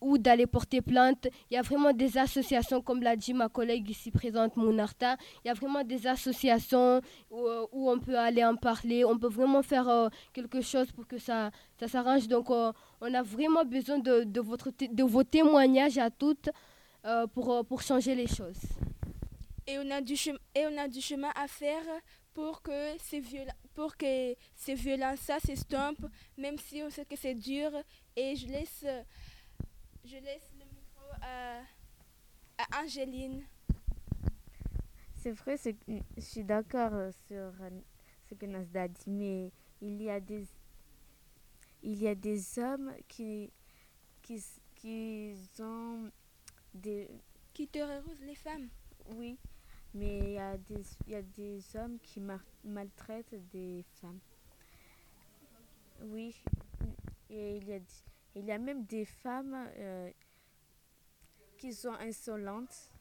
ou 0.00 0.18
d'aller 0.18 0.46
porter 0.46 0.80
plainte. 0.80 1.28
Il 1.50 1.54
y 1.54 1.56
a 1.56 1.62
vraiment 1.62 1.92
des 1.92 2.16
associations, 2.18 2.80
comme 2.80 3.02
l'a 3.02 3.16
dit 3.16 3.34
ma 3.34 3.48
collègue 3.48 3.90
ici 3.90 4.10
présente, 4.10 4.56
Mounarta. 4.56 5.16
Il 5.44 5.48
y 5.48 5.50
a 5.50 5.54
vraiment 5.54 5.84
des 5.84 6.06
associations 6.06 7.00
où, 7.30 7.46
euh, 7.46 7.66
on 7.72 7.98
peut 7.98 8.18
aller 8.18 8.44
en 8.44 8.56
parler. 8.56 9.04
On 9.04 9.18
peut 9.18 9.28
vraiment 9.28 9.62
faire 9.62 9.88
euh, 9.88 10.08
quelque 10.32 10.60
chose 10.60 10.90
pour 10.92 11.06
que 11.06 11.18
ça, 11.18 11.50
ça 11.78 11.88
s'arrange. 11.88 12.28
Donc, 12.28 12.50
on 12.50 13.14
a 13.14 13.22
vraiment 13.22 13.64
besoin 13.64 13.98
de, 13.98 14.24
de, 14.24 14.40
votre 14.40 14.70
de 14.70 15.02
vos 15.02 15.24
témoignages 15.24 15.98
à 15.98 16.10
toutes 16.10 16.48
pour, 17.34 17.64
pour 17.66 17.82
changer 17.82 18.16
les 18.16 18.26
choses. 18.26 18.58
Et 19.68 19.78
on, 19.78 19.90
a 19.90 20.00
du 20.00 20.14
et 20.54 20.66
on 20.66 20.78
a 20.78 20.86
du 20.86 21.00
chemin 21.00 21.30
à 21.34 21.48
faire 21.48 21.82
pour 22.36 22.60
que 22.60 22.98
ces, 22.98 23.20
viol 23.20 23.48
pour 23.72 23.96
que 23.96 24.36
ces 24.54 24.74
violences-là 24.74 25.40
s'estompent, 25.40 26.06
même 26.36 26.58
si 26.58 26.82
on 26.82 26.90
sait 26.90 27.06
que 27.06 27.16
c'est 27.16 27.34
dur. 27.34 27.70
Et 28.14 28.36
je 28.36 28.46
laisse, 28.46 28.84
je 30.04 30.16
laisse 30.16 30.50
le 30.58 30.66
micro 30.66 31.06
à, 31.22 31.62
à 32.58 32.82
Angéline. 32.82 33.42
C'est 35.14 35.32
vrai, 35.32 35.56
je 35.56 36.20
suis 36.20 36.44
d'accord 36.44 37.10
sur 37.26 37.52
ce 38.28 38.34
que 38.34 38.44
Nasda 38.44 38.86
dit, 38.86 39.10
mais 39.10 39.50
il 39.80 40.02
y 40.02 40.10
a 40.10 40.20
des, 40.20 40.44
il 41.82 42.02
y 42.02 42.06
a 42.06 42.14
des 42.14 42.58
hommes 42.58 42.92
qui, 43.08 43.50
qui, 44.20 44.44
qui 44.74 45.34
ont 45.60 46.10
des... 46.74 47.08
Qui 47.54 47.66
terrorisent 47.66 48.20
les 48.26 48.34
femmes. 48.34 48.68
Oui, 49.14 49.38
mais 49.96 50.18
il 50.18 50.32
y, 50.32 50.38
a 50.38 50.56
des, 50.58 50.82
y 51.08 51.14
a 51.14 51.22
des 51.22 51.62
hommes 51.76 51.98
qui 52.02 52.20
maltraitent 52.64 53.34
des 53.50 53.82
femmes. 54.00 54.18
Oui, 56.02 56.34
et 57.30 57.56
il 57.56 57.68
y 57.68 57.72
a, 57.72 57.78
il 58.34 58.44
y 58.44 58.52
a 58.52 58.58
même 58.58 58.84
des 58.84 59.06
femmes 59.06 59.56
euh, 59.78 60.10
qui 61.56 61.72
sont 61.72 61.94
insolentes. 61.94 62.92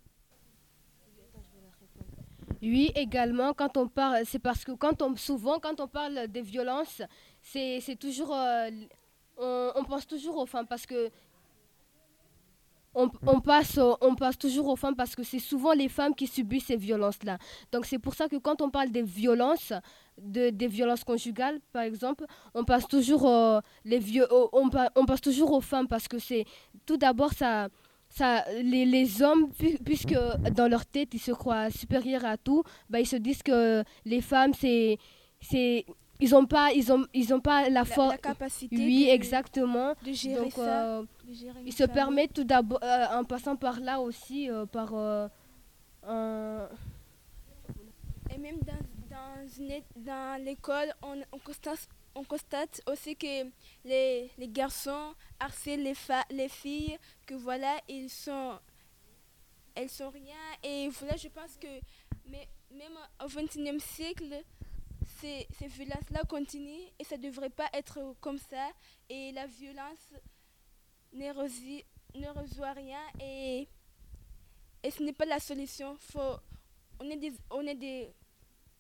Oui, 2.62 2.92
également, 2.96 3.54
quand 3.54 3.76
on 3.78 3.88
parle, 3.88 4.26
c'est 4.26 4.40
parce 4.40 4.64
que 4.64 4.72
quand 4.72 5.02
on, 5.02 5.16
souvent, 5.18 5.60
quand 5.60 5.80
on 5.82 5.88
parle 5.88 6.28
des 6.30 6.42
violences, 6.42 7.02
c'est 7.42 8.00
toujours, 8.00 8.34
euh, 8.34 8.70
on, 9.38 9.72
on, 9.76 9.84
pense 9.84 10.08
toujours 10.08 10.38
aux 10.38 10.46
femmes 10.46 10.66
parce 10.66 10.86
que 10.86 11.12
on, 12.96 13.40
passe, 13.42 13.80
on 14.02 14.16
passe 14.16 14.38
toujours 14.38 14.70
aux 14.70 14.76
femmes 14.76 14.96
parce 14.96 15.16
que 15.16 15.24
c'est 15.24 15.40
souvent 15.40 15.74
les 15.74 15.90
femmes 15.90 16.16
qui 16.16 16.28
subissent 16.28 16.68
ces 16.68 16.78
violences-là. 16.78 17.38
Donc 17.72 17.86
c'est 17.86 18.00
pour 18.00 18.14
ça 18.16 18.28
que 18.28 18.38
quand 18.38 18.62
on 18.62 18.70
parle 18.70 18.90
des 18.90 19.04
violences, 19.04 19.74
de, 20.22 20.50
des 20.50 20.68
violences 20.68 21.04
conjugales, 21.04 21.60
par 21.74 21.84
exemple, 21.84 22.26
on 22.54 22.64
passe 22.64 22.88
toujours, 22.88 23.30
les 23.84 24.00
vieux, 24.00 24.28
on, 24.54 24.70
passe 24.70 25.22
toujours 25.22 25.52
aux 25.52 25.62
femmes 25.62 25.88
parce 25.88 26.08
que 26.08 26.20
c'est 26.20 26.46
tout 26.86 26.98
d'abord 26.98 27.34
ça, 27.34 27.68
ça, 28.10 28.46
les, 28.62 28.86
les, 28.86 29.22
hommes, 29.22 29.52
puisque 29.84 30.16
dans 30.54 30.70
leur 30.70 30.86
tête 30.86 31.14
ils 31.14 31.20
se 31.20 31.32
croient 31.32 31.70
supérieurs 31.70 32.26
à 32.26 32.38
tout, 32.38 32.64
bah, 32.90 33.00
ils 33.00 33.08
se 33.08 33.18
disent 33.18 33.44
que 33.44 33.84
les 34.06 34.22
femmes 34.22 34.54
c'est 34.54 34.98
ils 36.20 36.32
n'ont 36.32 36.46
pas 36.46 36.72
ils 36.72 36.92
ont 36.92 37.06
ils 37.14 37.34
ont 37.34 37.42
pas 37.42 37.70
la, 37.70 37.86
force 37.86 38.12
la 38.12 38.18
capacité 38.18 38.76
oui 38.76 39.06
de, 39.08 39.12
exactement. 39.12 39.94
de 40.04 40.12
gérer 40.12 40.42
donc 40.44 40.54
ça, 40.54 40.86
euh, 40.86 41.04
de 41.26 41.34
gérer 41.34 41.60
ils 41.66 41.74
se 41.74 41.84
permettent 41.84 42.34
tout 42.34 42.44
d'abord 42.44 42.80
euh, 42.84 43.06
en 43.12 43.24
passant 43.24 43.56
par 43.56 43.80
là 43.80 44.00
aussi 44.00 44.50
euh, 44.50 44.66
par 44.66 44.94
un... 44.94 46.70
et 48.34 48.38
même 48.38 48.58
dans 48.60 48.74
dans, 49.10 49.48
dans 49.96 50.44
l'école 50.44 50.94
on, 51.02 51.22
on, 51.32 51.40
constate 51.40 51.88
on 52.16 52.24
constate 52.24 52.82
aussi 52.88 53.16
que 53.16 53.44
les, 53.84 54.30
les 54.38 54.48
garçons 54.48 55.14
harcèlent 55.40 55.84
les, 55.84 55.94
les 56.32 56.50
filles 56.50 56.98
que 57.26 57.36
voilà 57.36 57.76
ils 57.90 58.10
sont 58.10 58.54
elles 59.76 59.90
sont 59.90 60.10
rien. 60.10 60.36
Et 60.64 60.90
voilà 60.90 61.16
je 61.18 61.28
pense 61.28 61.58
que 61.58 61.68
mais 62.30 62.48
même 62.72 62.98
au 63.24 63.28
XXIe 63.28 63.80
siècle 63.80 64.42
ces, 65.22 65.48
ces 65.58 65.68
violences-là 65.68 66.24
continuent 66.28 66.88
et 67.00 67.04
ça 67.04 67.18
ne 67.18 67.24
devrait 67.24 67.50
pas 67.50 67.70
être 67.74 68.16
comme 68.22 68.38
ça. 68.38 68.70
Et 69.10 69.32
la 69.32 69.48
violence 69.48 70.14
ne, 71.14 71.26
ne 71.26 72.40
résout 72.40 72.62
rien 72.76 73.02
et, 73.22 73.68
et 74.84 74.92
ce 74.92 75.04
n'est 75.04 75.14
pas 75.14 75.26
la 75.26 75.40
solution. 75.40 75.96
Faut, 76.00 76.38
on 77.00 77.10
est 77.10 77.18
des, 77.18 77.34
on 77.50 77.62
est 77.62 77.76
des, 77.76 78.14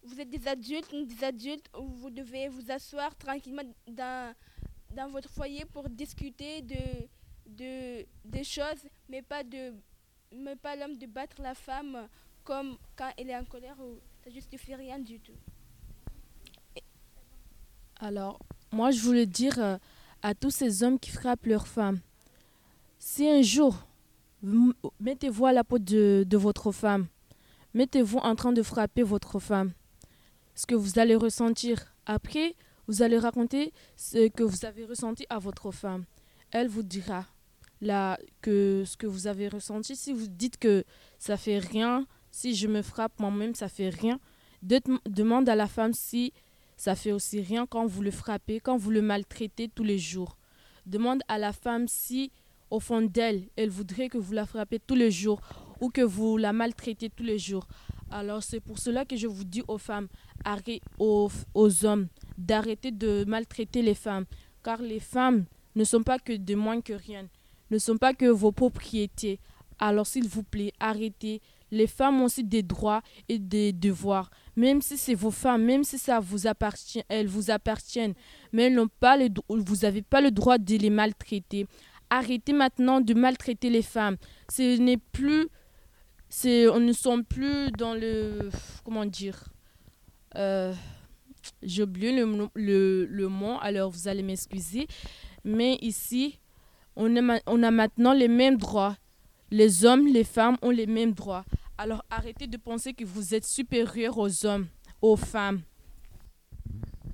vous 0.04 0.20
êtes 0.20 0.30
des 0.30 0.48
adultes, 0.48 0.94
des 0.94 1.24
adultes, 1.24 1.70
vous 1.74 2.10
devez 2.10 2.48
vous 2.48 2.72
asseoir 2.72 3.16
tranquillement 3.16 3.64
dans, 3.88 4.36
dans 4.92 5.10
votre 5.10 5.30
foyer 5.30 5.66
pour 5.66 5.90
discuter 5.90 6.62
de, 6.62 7.08
de, 7.46 8.06
des 8.24 8.44
choses, 8.44 8.88
mais 9.10 9.22
pas 9.22 9.44
de 9.44 9.74
mais 10.32 10.56
pas 10.56 10.76
l'homme 10.76 10.98
de 10.98 11.06
battre 11.06 11.42
la 11.42 11.56
femme 11.56 12.10
comme 12.44 12.78
quand 12.96 13.12
elle 13.18 13.30
est 13.30 13.38
en 13.38 13.46
colère 13.46 13.78
ça 14.24 14.30
justifie 14.30 14.76
rien 14.76 15.00
du 15.00 15.20
tout. 15.20 15.38
Alors, 18.00 18.40
moi, 18.72 18.92
je 18.92 19.00
voulais 19.00 19.26
dire 19.26 19.58
euh, 19.60 19.78
à 20.22 20.36
tous 20.36 20.52
ces 20.52 20.84
hommes 20.84 21.00
qui 21.00 21.12
frappent 21.12 21.46
leurs 21.46 21.68
femmes, 21.68 22.00
si 23.00 23.28
un 23.30 23.42
jour, 23.42 23.88
mettez-vous 25.00 25.46
à 25.46 25.54
la 25.54 25.64
peau 25.64 25.80
de, 25.80 26.26
votre 26.38 26.72
femme, 26.72 27.08
mettez-vous 27.74 28.18
en 28.18 28.36
train 28.36 28.52
de 28.52 28.64
frapper 28.64 29.04
votre 29.04 29.40
femme, 29.40 29.72
ce 30.56 30.66
que 30.66 30.76
vous 30.76 31.00
allez 31.00 31.16
ressentir. 31.16 31.94
Après, 32.06 32.56
vous 32.88 33.02
allez 33.02 33.18
raconter 33.18 33.74
ce 33.96 34.28
que 34.28 34.44
vous 34.44 34.66
avez 34.66 34.86
ressenti 34.86 35.26
à 35.30 35.40
votre 35.40 35.72
femme. 35.72 36.04
Elle 36.52 36.68
vous 36.68 36.84
dira 36.84 37.26
là, 37.82 38.18
que 38.42 38.84
ce 38.86 38.98
que 38.98 39.08
vous 39.08 39.28
avez 39.28 39.48
ressenti. 39.48 39.96
Si 39.96 40.14
vous 40.14 40.28
dites 40.28 40.58
que 40.58 40.84
ça 41.18 41.38
fait 41.38 41.60
rien, 41.60 42.06
si 42.32 42.56
je 42.56 42.68
me 42.68 42.82
frappe 42.82 43.20
moi-même, 43.20 43.56
ça 43.56 43.70
fait 43.70 43.90
rien, 43.90 44.20
demande 44.62 45.48
à 45.48 45.56
la 45.56 45.68
femme 45.68 45.94
si 45.94 46.34
ça 46.78 46.96
fait 46.96 47.12
aussi 47.12 47.42
rien 47.42 47.66
quand 47.66 47.86
vous 47.86 48.02
le 48.02 48.12
frappez, 48.12 48.60
quand 48.60 48.78
vous 48.78 48.92
le 48.92 49.02
maltraitez 49.02 49.70
tous 49.70 49.84
les 49.84 49.98
jours. 49.98 50.38
Demande 50.86 51.22
à 51.28 51.38
la 51.38 51.54
femme 51.54 51.88
si, 51.88 52.32
au 52.70 52.80
fond 52.80 53.02
d'elle, 53.02 53.44
elle 53.56 53.70
voudrait 53.70 54.10
que 54.10 54.18
vous 54.18 54.34
la 54.34 54.46
frappez 54.46 54.80
tous 54.80 54.96
les 54.96 55.12
jours 55.12 55.42
ou 55.82 55.90
que 55.90 56.02
vous 56.02 56.38
la 56.38 56.54
maltraitez 56.54 57.10
tous 57.10 57.24
les 57.24 57.40
jours. 57.40 57.68
Alors 58.12 58.44
c'est 58.44 58.60
pour 58.60 58.78
cela 58.78 59.06
que 59.06 59.16
je 59.16 59.28
vous 59.28 59.44
dis 59.44 59.64
aux 59.68 59.78
femmes, 59.78 60.08
aux, 61.00 61.30
aux 61.54 61.86
hommes, 61.86 62.08
d'arrêter 62.38 62.92
de 62.92 63.26
maltraiter 63.28 63.82
les 63.82 63.96
femmes. 63.96 64.26
Car 64.64 64.82
les 64.82 65.00
femmes 65.00 65.46
ne 65.76 65.84
sont 65.84 66.04
pas 66.04 66.20
que 66.20 66.34
de 66.34 66.56
moins 66.56 66.82
que 66.82 66.94
rien, 66.94 67.28
ne 67.72 67.78
sont 67.78 67.98
pas 67.98 68.14
que 68.14 68.26
vos 68.26 68.52
propriétés. 68.52 69.40
Alors 69.80 70.08
s'il 70.08 70.28
vous 70.28 70.44
plaît, 70.44 70.74
arrêtez. 70.80 71.42
Les 71.72 71.88
femmes 71.88 72.22
ont 72.22 72.26
aussi 72.26 72.44
des 72.44 72.64
droits 72.64 73.02
et 73.28 73.40
des 73.40 73.74
devoirs 73.74 74.30
même 74.56 74.82
si 74.82 74.98
c'est 74.98 75.16
vos 75.16 75.32
femmes, 75.32 75.64
même 75.64 75.84
si 75.84 75.98
ça 75.98 76.20
vous 76.20 76.48
appartient, 76.48 77.04
elles 77.10 77.28
vous 77.28 77.52
appartiennent, 77.52 78.14
mais 78.52 78.74
pas 79.00 79.18
le, 79.18 79.30
vous 79.50 79.76
n'avez 79.84 80.02
pas 80.02 80.22
le 80.22 80.32
droit 80.32 80.58
de 80.58 80.76
les 80.76 80.90
maltraiter. 80.90 81.68
Arrêtez 82.10 82.54
maintenant 82.54 83.02
de 83.02 83.14
maltraiter 83.14 83.70
les 83.70 83.82
femmes. 83.82 84.18
Ce 84.52 84.78
n'est 84.78 84.98
plus, 85.12 85.48
c'est, 86.30 86.68
on 86.68 86.80
ne 86.80 86.94
sommes 86.94 87.26
plus 87.26 87.72
dans 87.78 87.94
le, 87.94 88.50
comment 88.84 89.06
dire, 89.06 89.50
euh, 90.36 90.74
j'ai 91.62 91.84
oublié 91.84 92.12
le, 92.12 92.48
le, 92.56 93.06
le 93.06 93.28
mot, 93.28 93.58
alors 93.62 93.90
vous 93.90 94.08
allez 94.08 94.24
m'excuser, 94.24 94.88
mais 95.44 95.78
ici, 95.82 96.40
on 96.96 97.16
a 97.16 97.72
maintenant 97.72 98.14
les 98.14 98.28
mêmes 98.28 98.58
droits. 98.58 98.98
Les 99.52 99.86
hommes, 99.86 100.08
les 100.08 100.24
femmes 100.24 100.58
ont 100.62 100.72
les 100.72 100.88
mêmes 100.88 101.12
droits. 101.12 101.46
Alors 101.78 102.06
arrêtez 102.10 102.48
de 102.48 102.58
penser 102.58 102.94
que 102.94 103.04
vous 103.04 103.36
êtes 103.36 103.46
supérieur 103.46 104.18
aux 104.18 104.46
hommes, 104.46 104.68
aux 105.02 105.18
femmes. 105.18 105.62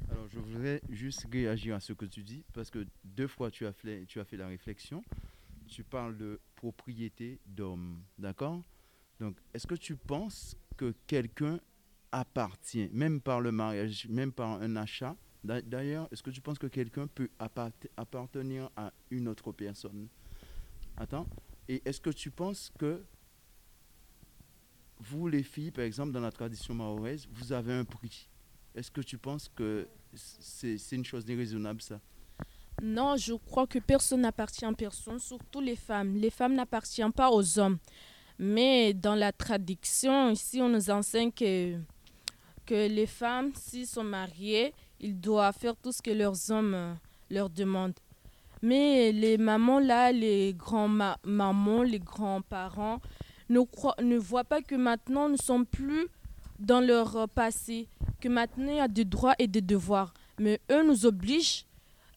Alors 0.09 0.27
je 0.29 0.39
voudrais 0.39 0.81
juste 0.89 1.27
réagir 1.31 1.75
à 1.75 1.79
ce 1.79 1.93
que 1.93 2.05
tu 2.05 2.21
dis 2.21 2.43
parce 2.53 2.69
que 2.69 2.85
deux 3.03 3.27
fois 3.27 3.49
tu 3.49 3.65
as 3.65 3.73
fait, 3.73 4.05
la 4.33 4.47
réflexion. 4.47 5.03
Tu 5.67 5.83
parles 5.83 6.15
de 6.17 6.39
propriété 6.55 7.39
d'homme, 7.45 8.03
d'accord? 8.19 8.61
Donc, 9.19 9.37
est-ce 9.53 9.65
que 9.65 9.75
tu 9.75 9.95
penses 9.95 10.55
que 10.75 10.93
quelqu'un 11.07 11.59
appartient, 12.11 12.89
même 12.91 13.21
par 13.21 13.39
le 13.39 13.51
mariage, 13.51 14.05
même 14.09 14.31
par 14.31 14.61
un 14.61 14.75
achat? 14.75 15.15
D'ailleurs, 15.43 16.07
est-ce 16.11 16.21
que 16.21 16.29
tu 16.29 16.41
penses 16.41 16.59
que 16.59 16.67
quelqu'un 16.67 17.07
peut 17.07 17.29
appartenir 17.95 18.69
à 18.75 18.91
une 19.09 19.27
autre 19.27 19.51
personne? 19.53 20.07
Attends. 20.97 21.25
Et 21.69 21.81
est-ce 21.85 22.01
que 22.01 22.09
tu 22.09 22.31
penses 22.31 22.71
que 22.77 23.03
vous, 25.01 25.27
les 25.27 25.43
filles, 25.43 25.71
par 25.71 25.83
exemple, 25.83 26.11
dans 26.11 26.19
la 26.19 26.31
tradition 26.31 26.73
mahoraise, 26.73 27.27
vous 27.31 27.51
avez 27.51 27.73
un 27.73 27.83
prix 27.83 28.29
Est-ce 28.75 28.91
que 28.91 29.01
tu 29.01 29.17
penses 29.17 29.49
que 29.55 29.87
c'est 30.13 30.95
une 30.95 31.05
chose 31.05 31.25
déraisonnable, 31.25 31.81
ça? 31.81 31.99
Non, 32.81 33.15
je 33.15 33.33
crois 33.33 33.67
que 33.67 33.79
personne 33.79 34.21
n'appartient 34.21 34.65
à 34.65 34.73
personne, 34.73 35.19
surtout 35.19 35.61
les 35.61 35.75
femmes. 35.75 36.15
Les 36.15 36.29
femmes 36.29 36.55
n'appartiennent 36.55 37.11
pas 37.11 37.31
aux 37.31 37.59
hommes. 37.59 37.77
Mais 38.39 38.93
dans 38.93 39.15
la 39.15 39.31
tradition, 39.31 40.31
ici, 40.31 40.61
on 40.61 40.69
nous 40.69 40.89
enseigne 40.89 41.31
que, 41.31 41.77
que 42.65 42.87
les 42.87 43.05
femmes, 43.05 43.51
s'ils 43.55 43.87
sont 43.87 44.03
mariées, 44.03 44.73
ils 44.99 45.19
doivent 45.19 45.57
faire 45.57 45.75
tout 45.75 45.91
ce 45.91 46.01
que 46.01 46.11
leurs 46.11 46.49
hommes 46.49 46.73
euh, 46.73 46.93
leur 47.29 47.49
demandent. 47.49 47.99
Mais 48.63 49.11
les 49.11 49.37
mamans 49.37 49.79
là, 49.79 50.11
les 50.11 50.53
grands-mamans, 50.53 51.83
les 51.83 51.99
grands-parents 51.99 52.99
ne, 53.51 54.17
voient 54.17 54.43
pas 54.43 54.61
que 54.61 54.75
maintenant 54.75 55.27
nous 55.27 55.33
ne 55.35 55.41
sommes 55.41 55.65
plus 55.65 56.07
dans 56.59 56.79
leur 56.79 57.15
euh, 57.15 57.27
passé, 57.27 57.87
que 58.19 58.27
maintenant 58.27 58.71
il 58.71 58.77
y 58.77 58.79
a 58.79 58.87
des 58.87 59.05
droits 59.05 59.35
et 59.39 59.47
des 59.47 59.61
devoirs. 59.61 60.13
Mais 60.39 60.59
eux 60.71 60.83
nous 60.83 61.05
obligent 61.05 61.65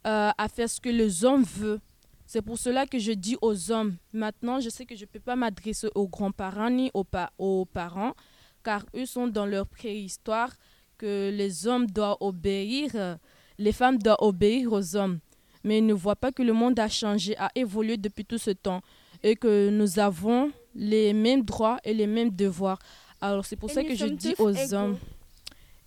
euh, 0.07 0.30
à 0.37 0.49
faire 0.49 0.68
ce 0.68 0.80
que 0.80 0.89
les 0.89 1.24
hommes 1.24 1.45
veulent. 1.45 1.80
C'est 2.26 2.43
pour 2.43 2.59
cela 2.59 2.87
que 2.87 2.99
je 2.99 3.12
dis 3.12 3.37
aux 3.43 3.70
hommes, 3.70 3.97
maintenant 4.12 4.61
je 4.61 4.68
sais 4.70 4.87
que 4.87 4.97
je 4.97 5.03
ne 5.03 5.07
peux 5.07 5.20
pas 5.20 5.37
m'adresser 5.37 5.89
aux 5.95 6.09
grands-parents 6.09 6.70
ni 6.70 6.91
aux, 6.95 7.05
aux 7.39 7.64
parents, 7.66 8.14
car 8.62 8.85
eux 8.97 9.07
sont 9.07 9.26
dans 9.28 9.47
leur 9.47 9.66
préhistoire, 9.66 10.51
que 10.97 11.30
les 11.35 11.66
hommes 11.66 11.87
doivent 11.87 12.16
obéir, 12.20 12.91
euh, 12.95 13.16
les 13.59 13.72
femmes 13.72 13.99
doivent 13.99 14.16
obéir 14.20 14.72
aux 14.72 14.97
hommes 14.97 15.18
mais 15.64 15.78
ils 15.78 15.87
ne 15.87 15.95
voient 15.95 16.14
pas 16.16 16.30
que 16.30 16.43
le 16.43 16.53
monde 16.53 16.78
a 16.78 16.89
changé, 16.89 17.37
a 17.39 17.51
évolué 17.55 17.97
depuis 17.97 18.24
tout 18.24 18.39
ce 18.39 18.51
temps 18.51 18.82
et 19.22 19.35
que 19.35 19.70
nous 19.70 19.99
avons 19.99 20.53
les 20.75 21.12
mêmes 21.12 21.43
droits 21.43 21.79
et 21.85 21.95
les 21.95 22.07
mêmes 22.07 22.31
devoirs. 22.31 22.79
Alors 23.20 23.45
c'est 23.45 23.57
pour 23.57 23.70
ça 23.70 23.85
que 23.85 23.95
je 23.95 24.07
dis 24.07 24.35
aux 24.39 24.75
hommes, 24.75 24.99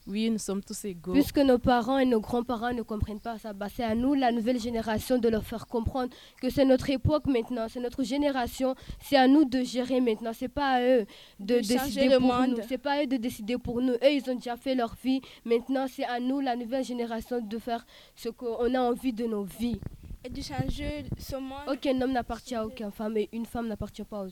oui, 0.08 0.30
nous 0.30 0.38
sommes 0.38 0.64
tous 0.64 0.86
égaux. 0.86 1.12
Puisque 1.12 1.38
nos 1.40 1.58
parents 1.58 2.00
et 2.00 2.06
nos 2.06 2.22
grands-parents 2.22 2.74
ne 2.74 2.82
comprennent 2.82 3.20
pas 3.20 3.38
ça, 3.38 3.52
bah, 3.52 3.68
c'est 3.74 3.84
à 3.84 3.94
nous, 3.94 4.14
la 4.14 4.32
nouvelle 4.32 4.60
génération, 4.60 5.18
de 5.18 5.28
leur 5.28 5.44
faire 5.44 5.68
comprendre 5.68 6.16
que 6.42 6.50
c'est 6.50 6.64
notre 6.64 6.90
époque 6.90 7.26
maintenant, 7.26 7.68
c'est 7.70 7.82
notre 7.82 8.04
génération, 8.04 8.74
c'est 9.02 9.18
à 9.18 9.28
nous 9.28 9.44
de 9.44 9.64
gérer 9.64 10.00
maintenant. 10.00 10.32
C'est 10.34 10.48
pas 10.48 10.76
à 10.76 10.82
eux 10.82 11.06
de, 11.40 11.56
décider 11.60 12.10
pour 12.18 12.48
nous. 12.48 12.58
C'est 12.70 12.78
pas 12.78 12.94
à 12.94 13.04
eux 13.04 13.08
de 13.08 13.18
décider 13.18 13.58
pour 13.58 13.82
nous. 13.82 13.94
Eux, 13.94 14.12
ils 14.12 14.30
ont 14.30 14.36
déjà 14.36 14.56
fait 14.56 14.76
leur 14.76 14.96
vie. 15.04 15.20
Maintenant, 15.44 15.88
c'est 15.90 16.06
à 16.06 16.22
nous, 16.22 16.40
la 16.40 16.56
nouvelle 16.56 16.86
génération, 16.86 17.42
de 17.42 17.58
faire 17.58 17.86
ce 18.16 18.30
qu'on 18.30 18.74
a 18.74 18.80
envie 18.80 19.12
de 19.12 19.26
nos 19.26 19.44
vies. 19.44 19.80
Et 20.24 20.30
de 20.30 20.42
changer 20.42 21.06
ce 21.20 21.36
monde. 21.36 21.68
Aucun 21.70 22.00
homme 22.02 22.14
n'appartient 22.14 22.56
à 22.56 22.66
aucune 22.66 22.92
femme 22.92 23.18
et 23.18 23.28
une 23.34 23.46
femme 23.46 23.68
n'appartient 23.68 24.04
pas 24.04 24.26
aux, 24.26 24.30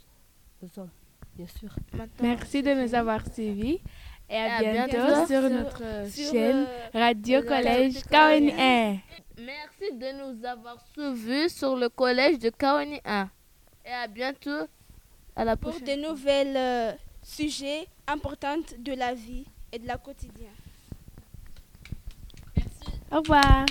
bien 0.61 1.47
sûr. 1.47 1.75
Merci 2.21 2.63
de 2.63 2.73
nous 2.73 2.93
avoir 2.95 3.21
suivis 3.33 3.79
et 4.29 4.37
à, 4.37 4.59
bientôt, 4.59 5.25
sur, 5.27 5.49
notre 5.49 5.83
chaîne 6.11 6.65
Radio 6.93 7.43
Collège 7.43 8.01
Kaoni 8.09 8.51
1. 8.57 8.97
Merci 9.37 9.93
de 9.93 10.33
nous 10.33 10.45
avoir 10.45 10.77
suivis 10.93 11.49
sur 11.49 11.75
le 11.75 11.89
collège 11.89 12.39
de 12.39 12.49
Kaoni 12.49 12.99
1. 13.05 13.29
Et 13.85 13.91
à 13.91 14.07
bientôt 14.07 14.65
à 15.35 15.45
la 15.45 15.55
prochaine. 15.55 15.79
Pour 15.83 15.87
de 15.95 16.01
nouvelles 16.01 16.57
euh, 16.57 16.91
sujets 17.21 17.87
importants 18.07 18.57
de 18.79 18.93
la 18.93 19.13
vie 19.13 19.45
et 19.71 19.77
de 19.77 19.87
la 19.87 19.97
quotidien. 19.97 20.49
Merci. 22.55 22.99
Au 23.11 23.17
revoir. 23.17 23.65